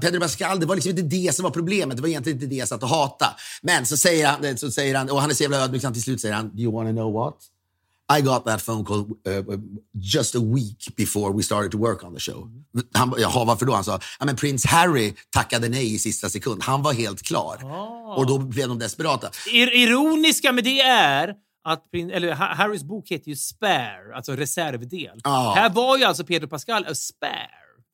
[0.00, 1.79] Pedro Pascal, det var liksom inte det som var problemet.
[1.88, 3.32] Det var egentligen inte det jag satt och hatade.
[3.62, 6.20] Men så säger han, så säger han och han är så jävla ödmjuk, till slut
[6.20, 7.36] säger han, do you wanna know what?
[8.18, 9.58] I got that phone call uh,
[9.94, 12.50] just a week before we started to work on the show.
[12.94, 13.72] Han, jaha, varför då?
[13.74, 16.62] Han sa, ja men prins Harry tackade nej i sista sekund.
[16.62, 17.58] Han var helt klar.
[18.16, 19.30] Och då blev de desperata.
[19.52, 25.20] Ir ironiska med det är att eller, Ha- Harrys bok heter ju Spare, alltså reservdel.
[25.24, 25.54] Ja.
[25.56, 27.50] Här var ju alltså Pedro Pascal a spare.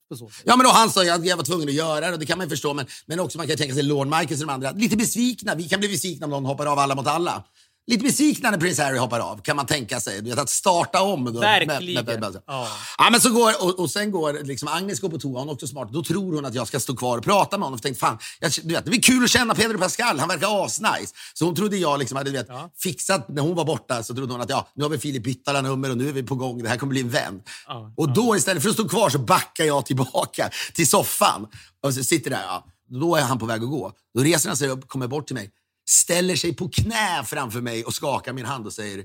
[0.08, 0.42] På så sätt.
[0.46, 2.26] Ja, men då han sa ju att jag var tvungen att göra det och det
[2.26, 2.74] kan man ju förstå.
[2.74, 4.70] Men, men också man kan tänka sig Lorne Michaels och de andra.
[4.70, 5.54] Lite besvikna.
[5.54, 7.44] Vi kan bli besvikna om någon hoppar av alla mot alla.
[7.86, 10.22] Lite besvikna när prins Harry hoppar av, kan man tänka sig.
[10.22, 11.24] Du vet, att starta om.
[11.24, 11.94] Då, Verkligen.
[11.94, 12.68] Med, med, med, Ja.
[12.98, 13.10] ja.
[13.10, 15.66] men så går, och, och sen går liksom, Agnes går på toa, hon är också
[15.66, 15.88] smart.
[15.92, 17.78] Då tror hon att jag ska stå kvar och prata med honom.
[17.78, 20.64] För tänkte, fan, jag, du vet, det blir kul att känna Pedro Pascal, han verkar
[20.64, 21.14] asnice.
[21.34, 22.70] Så hon trodde jag liksom hade du vet, Ja.
[22.82, 25.48] fixat, när hon var borta så trodde hon att ja, nu har vi Filip bytt
[25.48, 27.42] alla nummer och nu är vi på gång, det här kommer bli en vän.
[27.66, 31.46] Ja, och då istället för att stå kvar så backar jag tillbaka till soffan.
[31.82, 32.64] Och så sitter där, ja.
[32.88, 33.92] Då är han på väg att gå.
[34.14, 35.50] Då reser han sig upp, kommer bort till mig,
[35.88, 39.04] ställer sig på knä framför mig och skakar min hand och säger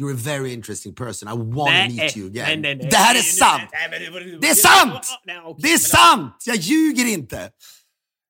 [0.00, 1.28] You're a very interesting person.
[1.28, 2.46] I want to meet you again.
[2.46, 2.88] nej, nej, nej.
[2.90, 3.70] det här är sant!
[3.70, 5.06] det Det är sant!
[5.58, 6.42] Det är sant!
[6.46, 7.50] Jag ljuger inte!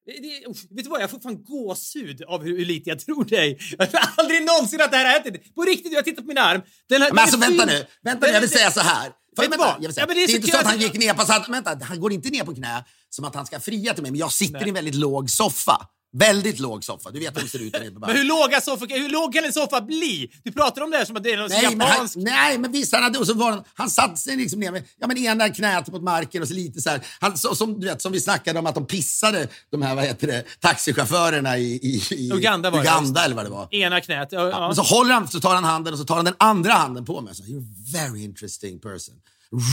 [0.07, 3.25] Det, det, vet du vad, jag får fan gåshud av hur, hur lite jag tror
[3.25, 3.59] dig.
[3.79, 5.55] Jag tror aldrig någonsin att det här har hänt.
[5.55, 6.63] På riktigt, jag tittar på min arm.
[6.89, 9.13] Den här, Men alltså den är vänta nu, vänta nu, jag vill säga så här.
[9.37, 10.03] Vänta, jag vill säga.
[10.03, 11.27] Ja, men det är, inte så att han gick ner på...
[11.27, 14.03] Så att, vänta, han går inte ner på knä som att han ska fria till
[14.03, 14.65] mig, men jag sitter Nej.
[14.65, 15.89] i en väldigt låg soffa.
[16.13, 17.11] Väldigt låg soffa.
[17.11, 19.45] Du vet hur det ser ut där på Men hur, låga soffa, hur låg kan
[19.45, 20.31] en soffa bli?
[20.43, 22.17] Du pratar om det här som att det är någon Nej men, han, japansk...
[22.17, 24.85] nej, men visst, han, hade, och så var han, han satte sig liksom ner med
[25.01, 27.01] ja, men ena knät mot marken och så lite så här.
[27.21, 30.05] Han, så, som, du vet, som vi snackade om att de pissade, de här vad
[30.05, 33.75] heter det, taxichaufförerna i, i, i Uganda var det, Uganda eller vad det var.
[33.75, 34.29] Ena knät.
[34.31, 34.75] Ja, ja.
[34.75, 37.21] Så håller han, så tar han handen och så tar han den andra handen på
[37.21, 39.15] mig säger You're a very interesting person.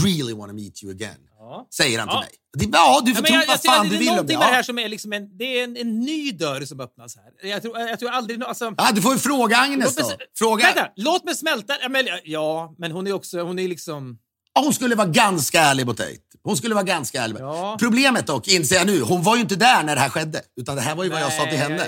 [0.06, 1.18] Really want to meet you again.
[1.40, 1.68] Ja.
[1.78, 2.20] Säger han till Ja.
[2.22, 2.30] mig.
[2.58, 4.34] Det, ja, du får tro jag, vad fan du är vill om det.
[4.34, 7.50] det här som är liksom en, det är en, en ny dörr som öppnas här.
[7.50, 8.44] Jag tror, jag tror aldrig...
[8.44, 10.16] Alltså, Ja, du får ju fråga Agnes låt då.
[10.38, 10.66] Fråga.
[10.66, 11.74] Vänta, låt mig smälta.
[11.82, 13.42] Ja, men, ja, men hon är också...
[13.42, 14.18] Hon är liksom...
[14.60, 16.20] Hon skulle vara ganska ärlig mot dig.
[16.44, 17.38] Hon skulle vara ganska ärlig.
[17.40, 17.78] Ja.
[17.80, 20.42] Problemet dock, inser jag nu, hon var ju inte där när det här skedde.
[20.62, 21.86] Utan det här var ju vad jag sa till Nej, henne.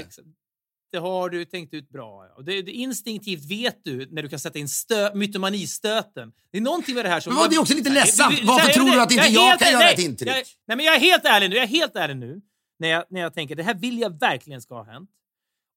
[0.96, 2.34] Det har du tänkt ut bra.
[2.38, 6.32] Och det, det, instinktivt vet du när du kan sätta in stö, mytomanistöten.
[6.52, 7.34] Det är någonting med det här som...
[7.34, 8.40] Men vad, det är också lite ledsamt.
[8.44, 10.30] Varför tror du att inte jag helt- kan göra nej, ett intryck?
[10.30, 10.36] Jag,
[10.68, 11.56] nej, men jag är helt ärlig nu.
[11.56, 12.42] Jag är helt ärlig nu.
[12.80, 15.10] När jag, när jag tänker det här vill jag verkligen ska ha hänt.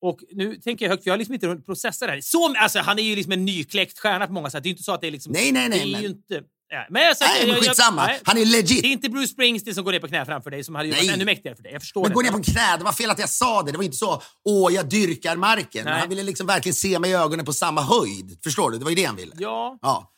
[0.00, 2.20] Och nu tänker jag högt, för jag har liksom inte hunnit processa det här.
[2.20, 4.62] Så, alltså, han är ju liksom en nykläckt stjärna på många sätt.
[4.62, 5.32] Det är inte så att det är liksom...
[5.32, 6.42] Nej, nej, nej, Det är men- ju inte...
[6.70, 8.06] Ja, men jag, Nej, men skitsamma.
[8.06, 8.20] nej.
[8.24, 8.82] Han är legit.
[8.82, 10.98] Det är inte Bruce Springsteen som går ner på knä framför dig som hade Nej.
[10.98, 11.72] varit ännu mäktigare för dig.
[11.72, 12.14] Jag förstår Men det.
[12.14, 13.72] gå ner på knä, det var fel att jag sa det.
[13.72, 15.84] Det var inte så, åh, jag dyrkar marken.
[15.84, 16.00] Nej.
[16.00, 18.38] han ville liksom verkligen se mig i ögonen på samma höjd.
[18.44, 18.78] Förstår du?
[18.78, 19.32] Det var ju det han ville.
[19.38, 20.10] Ja, Ja.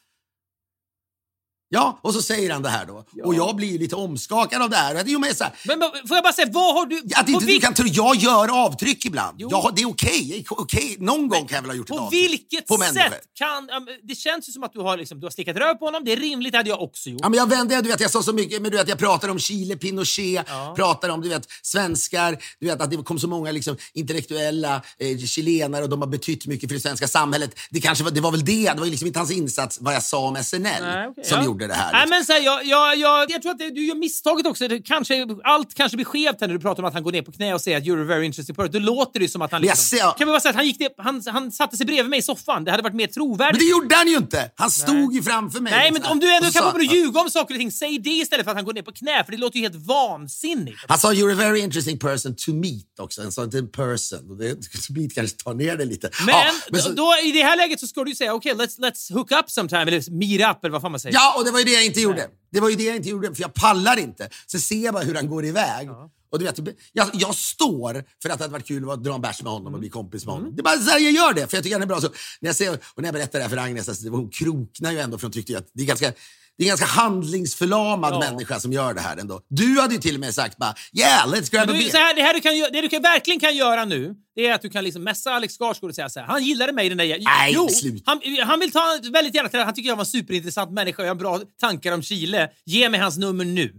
[1.72, 3.04] Ja, och så säger han det här då.
[3.24, 5.02] Och jag blir lite omskakad av det här.
[5.06, 7.02] Jo, men så här Men, men får jag bara säga, vad har du...
[7.16, 9.34] att inte du vil- kan tro, jag gör avtryck ibland.
[9.40, 10.44] Jag, det är okej.
[10.50, 10.96] okej.
[10.98, 12.30] Någon gång kan jag väl ha gjort ett avtryck.
[12.30, 13.00] vilket på människor.
[13.10, 13.68] sätt kan...
[13.70, 15.84] ja, men Det känns ju som att du har, liksom, du har slickat röv på
[15.84, 16.04] honom.
[16.04, 17.20] Det är rimligt, det hade jag också gjort.
[17.22, 19.32] Ja, men jag vände, du vet, jag sa så mycket, men du vet, jag pratade
[19.32, 20.46] om Chile, Pinochet,
[20.76, 25.18] pratade om du vet, svenskar, du vet, att det kom så många liksom, intellektuella eh,
[25.18, 27.50] chilenare och de har betytt mycket för det svenska samhället.
[27.70, 30.02] Det, kanske var, det var väl det, det var liksom inte hans insats, vad jag
[30.02, 31.44] sa om SNL, Nej, okej, som ja.
[31.44, 31.92] gjorde det här.
[31.92, 32.10] Nej, liksom.
[32.10, 34.68] men så här, jag, jag, jag, jag tror att det, du gör misstaget också.
[34.68, 37.22] Det kanske, allt kanske blir skevt här när du pratar om att han går ner
[37.22, 38.72] på knä och säger att you're a very interesting person.
[38.72, 39.62] Då låter det som att han...
[39.62, 42.10] Liksom, ser- Kan vi bara säga att han, gick ner, han, han satte sig bredvid
[42.10, 42.64] mig i soffan.
[42.64, 43.60] Det hade varit mer trovärdigt.
[43.60, 44.50] Men det gjorde han ju inte!
[44.56, 45.72] Han stod ju framför mig.
[45.72, 46.02] Nej, liksom.
[46.02, 48.44] men om du ändå kan få att ljuga om saker och ting, säg det istället
[48.44, 50.78] för att han går ner på knä, för det låter ju helt vansinnigt.
[50.88, 53.22] Han sa you're a very interesting person to meet också.
[53.22, 54.38] Han sa inte en person.
[54.38, 56.10] Det, to meet kanske tar ner det lite.
[56.26, 58.54] Men, ja, men så, då, i det här läget så ska du ju säga okej,
[58.54, 61.14] let's, let's hook up sometime, eller meet up eller vad fan man säger.
[61.14, 62.28] ja, och det var ju det jag inte gjorde.
[62.52, 64.28] Det var ju det jag inte gjorde, för jag pallar inte.
[64.46, 65.88] Så ser jag bara hur han går iväg.
[66.30, 66.58] Och du vet,
[66.92, 69.74] jag, jag står för att det hade varit kul att dra en bärs med honom
[69.74, 70.56] och bli kompis med honom.
[70.56, 72.00] Det är bara så här jag gör det, för jag tycker han är bra.
[72.00, 72.08] Så,
[72.40, 74.98] när jag ser, och när jag berättar det här för Agnes, alltså, hon kroknar ju
[74.98, 76.12] ändå för hon tyckte att det är ganska
[76.60, 78.18] det är en ganska handlingsförlamad Ja.
[78.18, 79.40] människa som gör det här ändå.
[79.48, 81.90] Du hade ju till och med sagt bara “Yeah, let's grab a Du, beer”.
[81.90, 84.54] så här, det, här du kan, det du kan, verkligen kan göra nu, det är
[84.54, 86.98] att du kan liksom messa Alex Skarsgård och säga så här, han gillade mig den
[86.98, 87.18] där...
[87.20, 88.02] Nej, jo, sluta.
[88.10, 91.06] han, han vill ta väldigt gärna till Han tycker jag var en superintressant människa och
[91.08, 92.48] jag har bra tankar om Chile.
[92.66, 93.72] Ge mig hans nummer nu.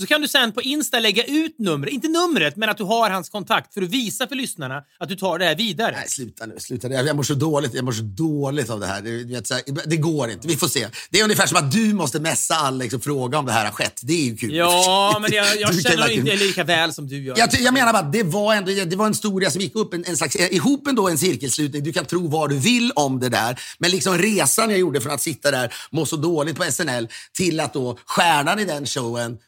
[0.00, 3.10] Så kan du sen på Insta lägga ut numret, inte numret, men att du har
[3.10, 5.94] hans kontakt för att visa för lyssnarna att du tar det här vidare.
[5.96, 6.54] Nej, sluta nu.
[6.58, 6.88] Sluta.
[6.88, 9.02] Jag jag mår så dåligt, jag mår så dåligt av det här.
[9.02, 10.48] Det, vet, här, det går inte.
[10.48, 10.88] Vi får se.
[11.10, 13.72] Det är ungefär som att du måste messa Alex och fråga om det här har
[13.72, 14.00] skett.
[14.02, 14.54] Det är ju kul.
[14.54, 17.38] Ja, men jag, jag känner verkligen- inte lika väl som du gör.
[17.38, 19.94] Jag, jag menar bara att det var, ändå, det var en historia som gick upp,
[19.94, 21.82] en, en slags, eh, ihop ändå en cirkelslutning.
[21.82, 23.60] Du kan tro vad du vill om det där.
[23.78, 27.60] Men liksom resan jag gjorde från att sitta där, må så dåligt på SNL, till
[27.60, 29.38] att då stjärnan i den showen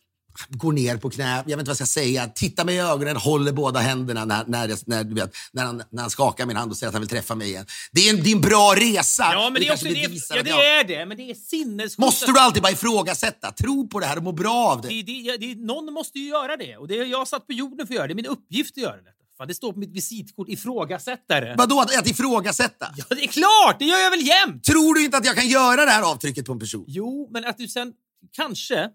[0.48, 3.16] går ner på knä, jag vet inte vad jag ska säga, tittar mig i ögonen,
[3.16, 6.56] håller båda händerna när, när, jag- när, du vet, när, han, när han skakar min
[6.56, 7.66] hand och säger att han vill träffa mig igen.
[7.92, 9.28] Det är en, det är en bra resa.
[9.32, 9.90] Ja, men det, är också, det,
[10.30, 11.98] ja, det är det, men det är sinnessjukt.
[11.98, 13.52] Måste du alltid bara ifrågasätta?
[13.52, 14.88] Tro på det här och må bra av det.
[14.88, 16.76] Det, det, det, någon måste ju göra det.
[16.76, 18.06] Och det jag satt på jorden för att göra.
[18.06, 18.94] Det är min uppgift att göra.
[19.38, 21.54] Fan, det står på mitt visitkort, ifrågasättare.
[21.58, 22.86] Vadå att, att ifrågasätta?
[22.96, 23.76] Ja, det är klart!
[23.78, 24.64] Det gör jag väl jämt!
[24.64, 26.84] Tror du inte att jag kan göra det här avtrycket på en person?
[26.88, 27.92] Jo, men att du sen...
[28.36, 28.88] Kanske.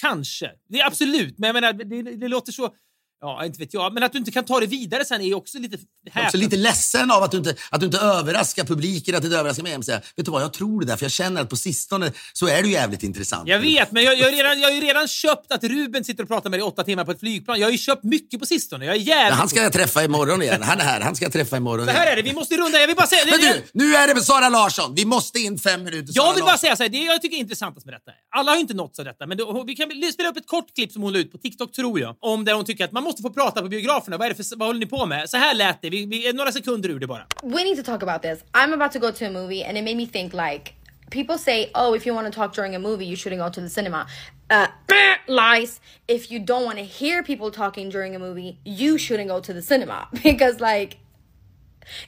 [0.00, 0.50] Kanske.
[0.68, 1.38] Det är absolut.
[1.38, 2.74] Men jag menar, det, det låter så...
[3.22, 3.94] Ja, inte vet jag.
[3.94, 6.36] Men att du inte kan ta det vidare sen är också lite Jag är också
[6.36, 9.62] lite ledsen av att du inte, att du inte överraskar publiken, att du inte överraskar
[9.62, 9.72] mig.
[9.72, 12.12] Jag säger, vet du vad, jag tror det där, för jag känner att på sistone
[12.32, 13.48] så är du jävligt intressant.
[13.48, 16.22] Jag vet, men jag, jag, har redan, jag har ju redan köpt att Ruben sitter
[16.22, 17.60] och pratar med dig i åtta timmar på ett flygplan.
[17.60, 18.84] Jag har ju köpt mycket på sistone.
[18.84, 19.38] Jag är jävligt...
[19.38, 20.62] han ska jag träffa imorgon igen.
[20.62, 22.12] Han är här, han ska jag träffa imorgon Så här igen.
[22.12, 22.80] är det, vi måste runda.
[22.80, 23.22] Jag vill bara säga...
[23.30, 24.94] Men du, nu är det med Sara Larsson.
[24.94, 26.12] Vi måste in fem minuter.
[26.12, 28.12] Sara Jag vill bara säga så här, det jag tycker är intressantast med detta.
[28.36, 30.74] Alla har ju inte nåtts av detta, men då, vi kan spela upp ett kort
[30.74, 32.16] klipp som hon la ut på TikTok, tror jag.
[32.20, 34.16] Om där hon tycker att man måste få prata på biograferna.
[34.18, 35.30] Vad, är det för, vad håller ni på med?
[35.30, 35.90] Så här lät det.
[35.90, 37.26] Vi, vi, några sekunder ur det bara.
[37.42, 38.44] we need to talk about this.
[38.52, 40.74] I'm about to go to a movie, and it made me think like
[41.10, 43.60] people say, "Oh, if you want to talk during a movie, you shouldn't go to
[43.60, 44.06] the cinema."
[44.50, 44.66] Uh,
[45.28, 45.80] lies.
[46.08, 49.52] If you don't want to hear people talking during a movie, you shouldn't go to
[49.52, 50.98] the cinema because like.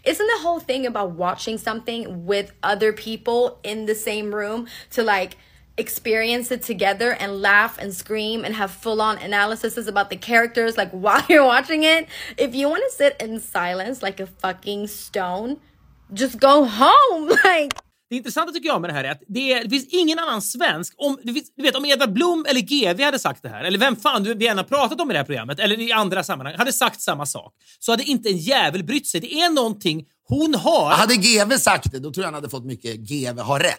[0.05, 5.03] Isn't the whole thing about watching something with other people in the same room to
[5.03, 5.37] like
[5.79, 10.77] experience it together and laugh and scream and have full on analyses about the characters
[10.77, 12.07] like while you're watching it?
[12.37, 15.57] If you want to sit in silence like a fucking stone,
[16.13, 17.33] just go home.
[17.45, 17.73] Like,
[18.13, 20.43] Det intressanta tycker jag med det här är att det, är, det finns ingen annan
[20.43, 23.65] svensk, om, det finns, du vet, om Edvard Blom eller GV hade sagt det här,
[23.65, 25.93] eller vem fan du vi än har pratat om i det här programmet, eller i
[25.93, 29.21] andra sammanhang, hade sagt samma sak, så hade inte en jävel brytt sig.
[29.21, 30.91] Det är någonting hon har.
[30.91, 33.79] Hade GV sagt det, då tror jag han hade fått mycket GV har rätt.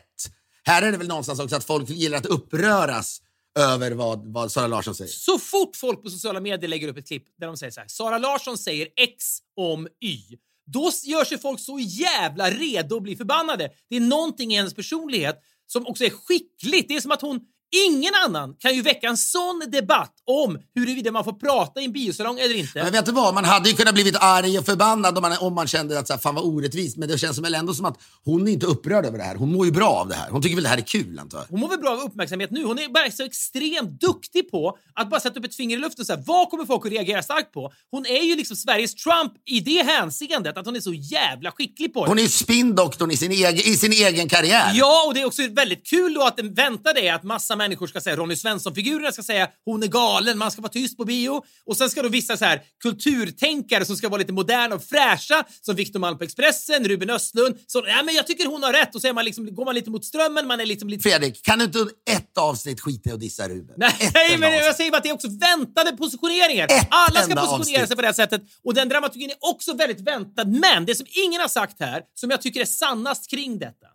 [0.63, 3.21] Här är det väl någonstans också att folk gillar att uppröras
[3.59, 5.11] över vad, vad Sara Larsson säger.
[5.11, 7.87] Så fort folk på sociala medier lägger upp ett klipp där de säger så här,
[7.87, 9.25] Sara Larsson säger X
[9.57, 10.37] om Y.
[10.65, 13.69] Då gör sig folk så jävla redo att bli förbannade.
[13.89, 16.87] Det är någonting i hennes personlighet som också är skickligt.
[16.87, 17.39] Det är som att hon
[17.87, 21.91] Ingen annan kan ju väcka en sån debatt om huruvida man får prata i en
[21.91, 22.83] biosalong eller inte.
[22.83, 25.53] Men vet du vad, man hade ju kunnat blivit arg och förbannad om man, om
[25.53, 26.97] man kände att så här, fan vad orättvist.
[26.97, 29.35] Men det känns som väl ändå som att hon är inte upprörd över det här.
[29.35, 30.29] Hon mår ju bra av det här.
[30.29, 31.45] Hon tycker väl det här är kul antar jag.
[31.49, 32.63] Hon mår väl bra av uppmärksamhet nu.
[32.63, 36.03] Hon är bara så extremt duktig på att bara sätta upp ett finger i luften
[36.03, 37.73] och säga vad kommer folk att reagera starkt på?
[37.91, 41.93] Hon är ju liksom Sveriges Trump i det hänseendet att hon är så jävla skicklig
[41.93, 42.11] på det.
[42.11, 44.71] Hon är ju spindoktorn i sin egen, i sin egen karriär.
[44.73, 47.87] Ja, och det är också väldigt kul då att det väntar dig att massa människor
[47.87, 51.43] ska säga Ronny Svensson-figurerna ska säga hon är galen, man ska vara tyst på bio.
[51.65, 55.43] Och sen ska då vissa så här kulturtänkare som ska vara lite moderna och fräscha
[55.61, 57.57] som Victor Malm på Expressen, Ruben Östlund.
[57.67, 59.75] Så, ja, men jag tycker hon har rätt och så är man liksom, går man
[59.75, 61.03] lite mot strömmen, man är liksom lite...
[61.03, 63.75] Fredrik, kan du inte ett avsnitt skita i att dissa Ruben?
[63.77, 66.65] Nej, nej men jag säger bara att det är också väntade positioneringar.
[66.65, 67.95] Ett Alla ska positionera sig avsnitt.
[67.95, 70.45] på det här sättet och den dramaturgin är också väldigt väntad.
[70.45, 73.87] Men det som ingen har sagt här, som jag tycker är sannast kring detta.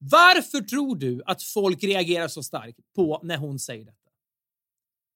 [0.00, 3.96] Varför tror du att folk reagerar så starkt på när hon säger detta?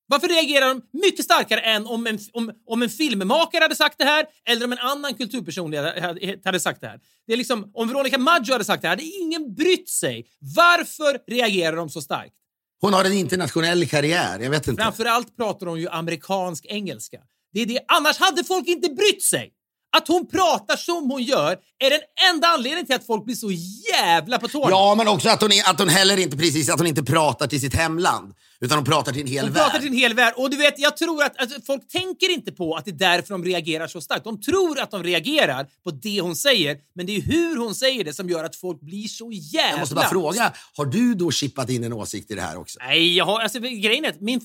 [0.07, 4.05] Varför reagerar de mycket starkare än om en, om, om en filmmakare hade sagt det
[4.05, 7.01] här eller om en annan kulturpersonlighet hade, sagt det här?
[7.26, 10.26] Det är liksom, om Veronica Maggio hade sagt det här hade ingen brytt sig.
[10.39, 12.35] Varför reagerar de så starkt?
[12.80, 14.41] Hon har en internationell karriär.
[14.41, 14.82] Jag vet inte.
[14.82, 17.20] Framförallt pratar hon ju amerikansk engelska.
[17.53, 17.80] Det är det.
[17.89, 19.53] Annars hade folk inte brytt sig.
[19.97, 22.01] Att hon pratar som hon gör är den
[22.34, 23.51] enda anledningen till att folk blir så
[23.92, 24.70] jävla på tårna.
[24.70, 27.47] Ja, men också att hon, är, att hon heller inte precis att hon inte pratar
[27.47, 28.34] till sitt hemland.
[28.61, 29.62] Utan hon pratar till en hel Hon värld.
[29.64, 30.34] pratar till en hel värld.
[30.36, 33.34] Och du vet, jag tror att alltså, folk tänker inte på att det är därför
[33.34, 34.24] de reagerar så starkt.
[34.24, 38.05] De tror att de reagerar på det hon säger, men det är hur hon säger
[38.05, 39.70] det som gör att folk blir så jävla...
[39.70, 42.78] Jag måste bara fråga, har du då chippat in en åsikt i det här också?
[42.82, 44.40] Nej, jag har, alltså, grejen är att min,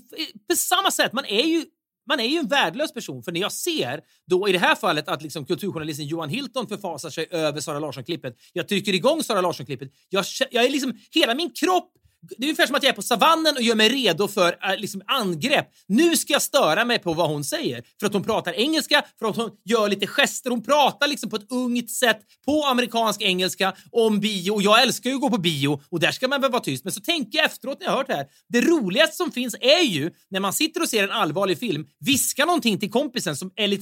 [0.49, 1.65] på samma sätt, man är ju
[2.09, 5.07] man är ju en värdelös person, för när jag ser då i det här fallet
[5.07, 8.35] att liksom kulturjournalisten Johan Hilton förfasar sig över Sara Larsson-klippet.
[8.53, 9.89] Jag trycker igång Sara Larsson-klippet.
[10.09, 13.01] Jag, jag är liksom, hela min kropp det är ungefär som att jag är på
[13.01, 15.67] savannen och gör mig redo för äh, liksom, angrepp.
[15.87, 17.83] Nu ska jag störa mig på vad hon säger.
[17.99, 20.49] För att hon pratar engelska, för att hon gör lite gester.
[20.49, 24.51] Hon pratar liksom på ett ungt sätt på amerikansk engelska om bio.
[24.51, 26.83] Och Jag älskar ju att gå på bio och där ska man väl vara tyst.
[26.83, 28.25] Men så tänker jag efteråt när jag hört det här.
[28.49, 32.45] Det roligaste som finns är ju när man sitter och ser en allvarlig film, viska
[32.45, 33.79] någonting till kompisen som är lite.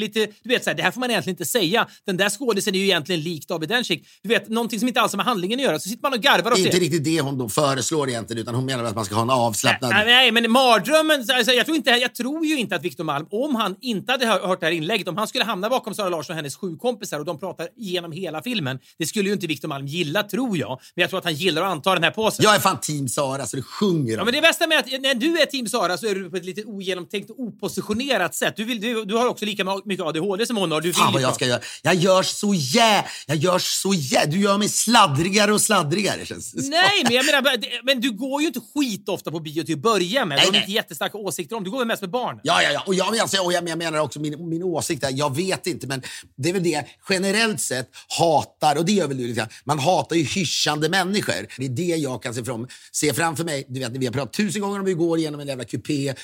[0.00, 1.88] Lite, du vet, så här, det här får man egentligen inte säga.
[2.06, 4.06] Den där skådisen är ju egentligen lik David Dencik.
[4.22, 5.78] Du vet, någonting som inte alls har med handlingen att göra.
[5.78, 6.60] Så sitter man och garvar är det.
[6.60, 9.30] inte riktigt det hon då föreslår egentligen, utan hon menar att man ska ha en
[9.30, 9.90] avslappnad...
[9.90, 11.24] Nej, nej, men mardrömmen...
[11.34, 14.26] Alltså, jag, tror inte, jag tror ju inte att Victor Malm, om han inte hade
[14.26, 16.76] hör- hört det här inlägget, om han skulle hamna bakom Sara Larsson och hennes sju
[16.76, 20.58] kompisar och de pratar igenom hela filmen, det skulle ju inte Victor Malm gilla, tror
[20.58, 20.80] jag.
[20.94, 22.44] Men jag tror att han gillar att anta den här påsen.
[22.44, 25.14] Jag är fan team Sara så det sjunger Ja, men det bästa med att när
[25.14, 28.54] du är team Sara så är du på ett lite ogenomtänkt och opositionerat sätt.
[28.56, 30.80] Du, vill, du, du har också lika mycket ADHD som hon har.
[30.80, 31.60] Du vill Fan vad jag ska göra.
[31.82, 33.04] Jag gör så jä...
[33.26, 34.26] Jag gör så jä...
[34.26, 36.68] Du gör mig sladdrigare och sladdrigare känns det.
[36.68, 39.74] Nej, men jag menar, det- men du går ju inte skit ofta på bio till
[39.74, 40.36] att börja med.
[40.36, 41.64] Nej, Du har inte jättestarka åsikter om.
[41.64, 42.40] Du går väl mest med barn?
[42.42, 42.82] Ja, ja, ja.
[42.86, 46.02] Och jag, alltså, och jag menar också min, min åsikt är, jag vet inte, men
[46.36, 50.16] det är väl det generellt sett hatar, och det gör väl du lite man hatar
[50.16, 51.46] ju hyschande människor.
[51.58, 53.64] Det är det jag kan se, fram, se framför mig.
[53.68, 56.14] Du vet, vi har pratat tusen gånger om vi går igenom en jävla kupé,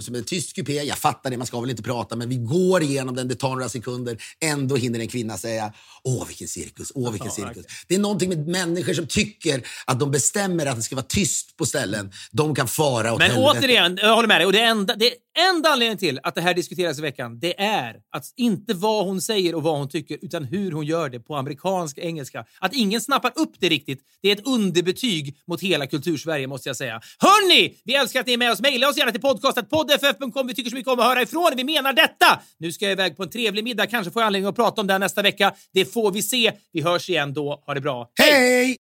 [0.00, 0.72] som en tyst kupé.
[0.82, 3.48] Jag fattar det, man ska väl inte prata, men vi går igenom den, det tar
[3.50, 4.18] några sekunder.
[4.40, 5.72] Ändå hinner en kvinna säga,
[6.04, 7.66] åh vilken cirkus, åh vilken cirkus.
[7.88, 11.56] Det är någonting med människor som tycker att de bestämmer att det ska vara tyst
[11.56, 12.12] på ställen.
[12.30, 13.58] De kan fara åt Men helvete.
[13.58, 14.46] återigen, jag håller med dig.
[14.46, 15.12] Och det enda, det
[15.54, 19.20] enda anledningen till att det här diskuteras i veckan, det är att inte vad hon
[19.20, 22.44] säger och vad hon tycker, utan hur hon gör det på amerikansk engelska.
[22.60, 26.76] Att ingen snappar upp det riktigt, det är ett underbetyg mot hela kultursverige måste jag
[26.76, 27.00] säga.
[27.18, 27.74] Hörni!
[27.84, 28.60] Vi älskar att ni är med oss.
[28.60, 30.46] Maila oss gärna till podcastetpoddff.com.
[30.46, 31.52] Vi tycker så mycket om att höra ifrån.
[31.56, 32.40] Vi menar detta!
[32.58, 33.86] Nu ska jag iväg på en trevlig middag.
[33.86, 35.54] Kanske får jag anledning att prata om det här nästa vecka.
[35.72, 36.52] Det får vi se.
[36.72, 37.62] Vi hörs igen då.
[37.66, 38.10] Ha det bra.
[38.18, 38.76] Hej!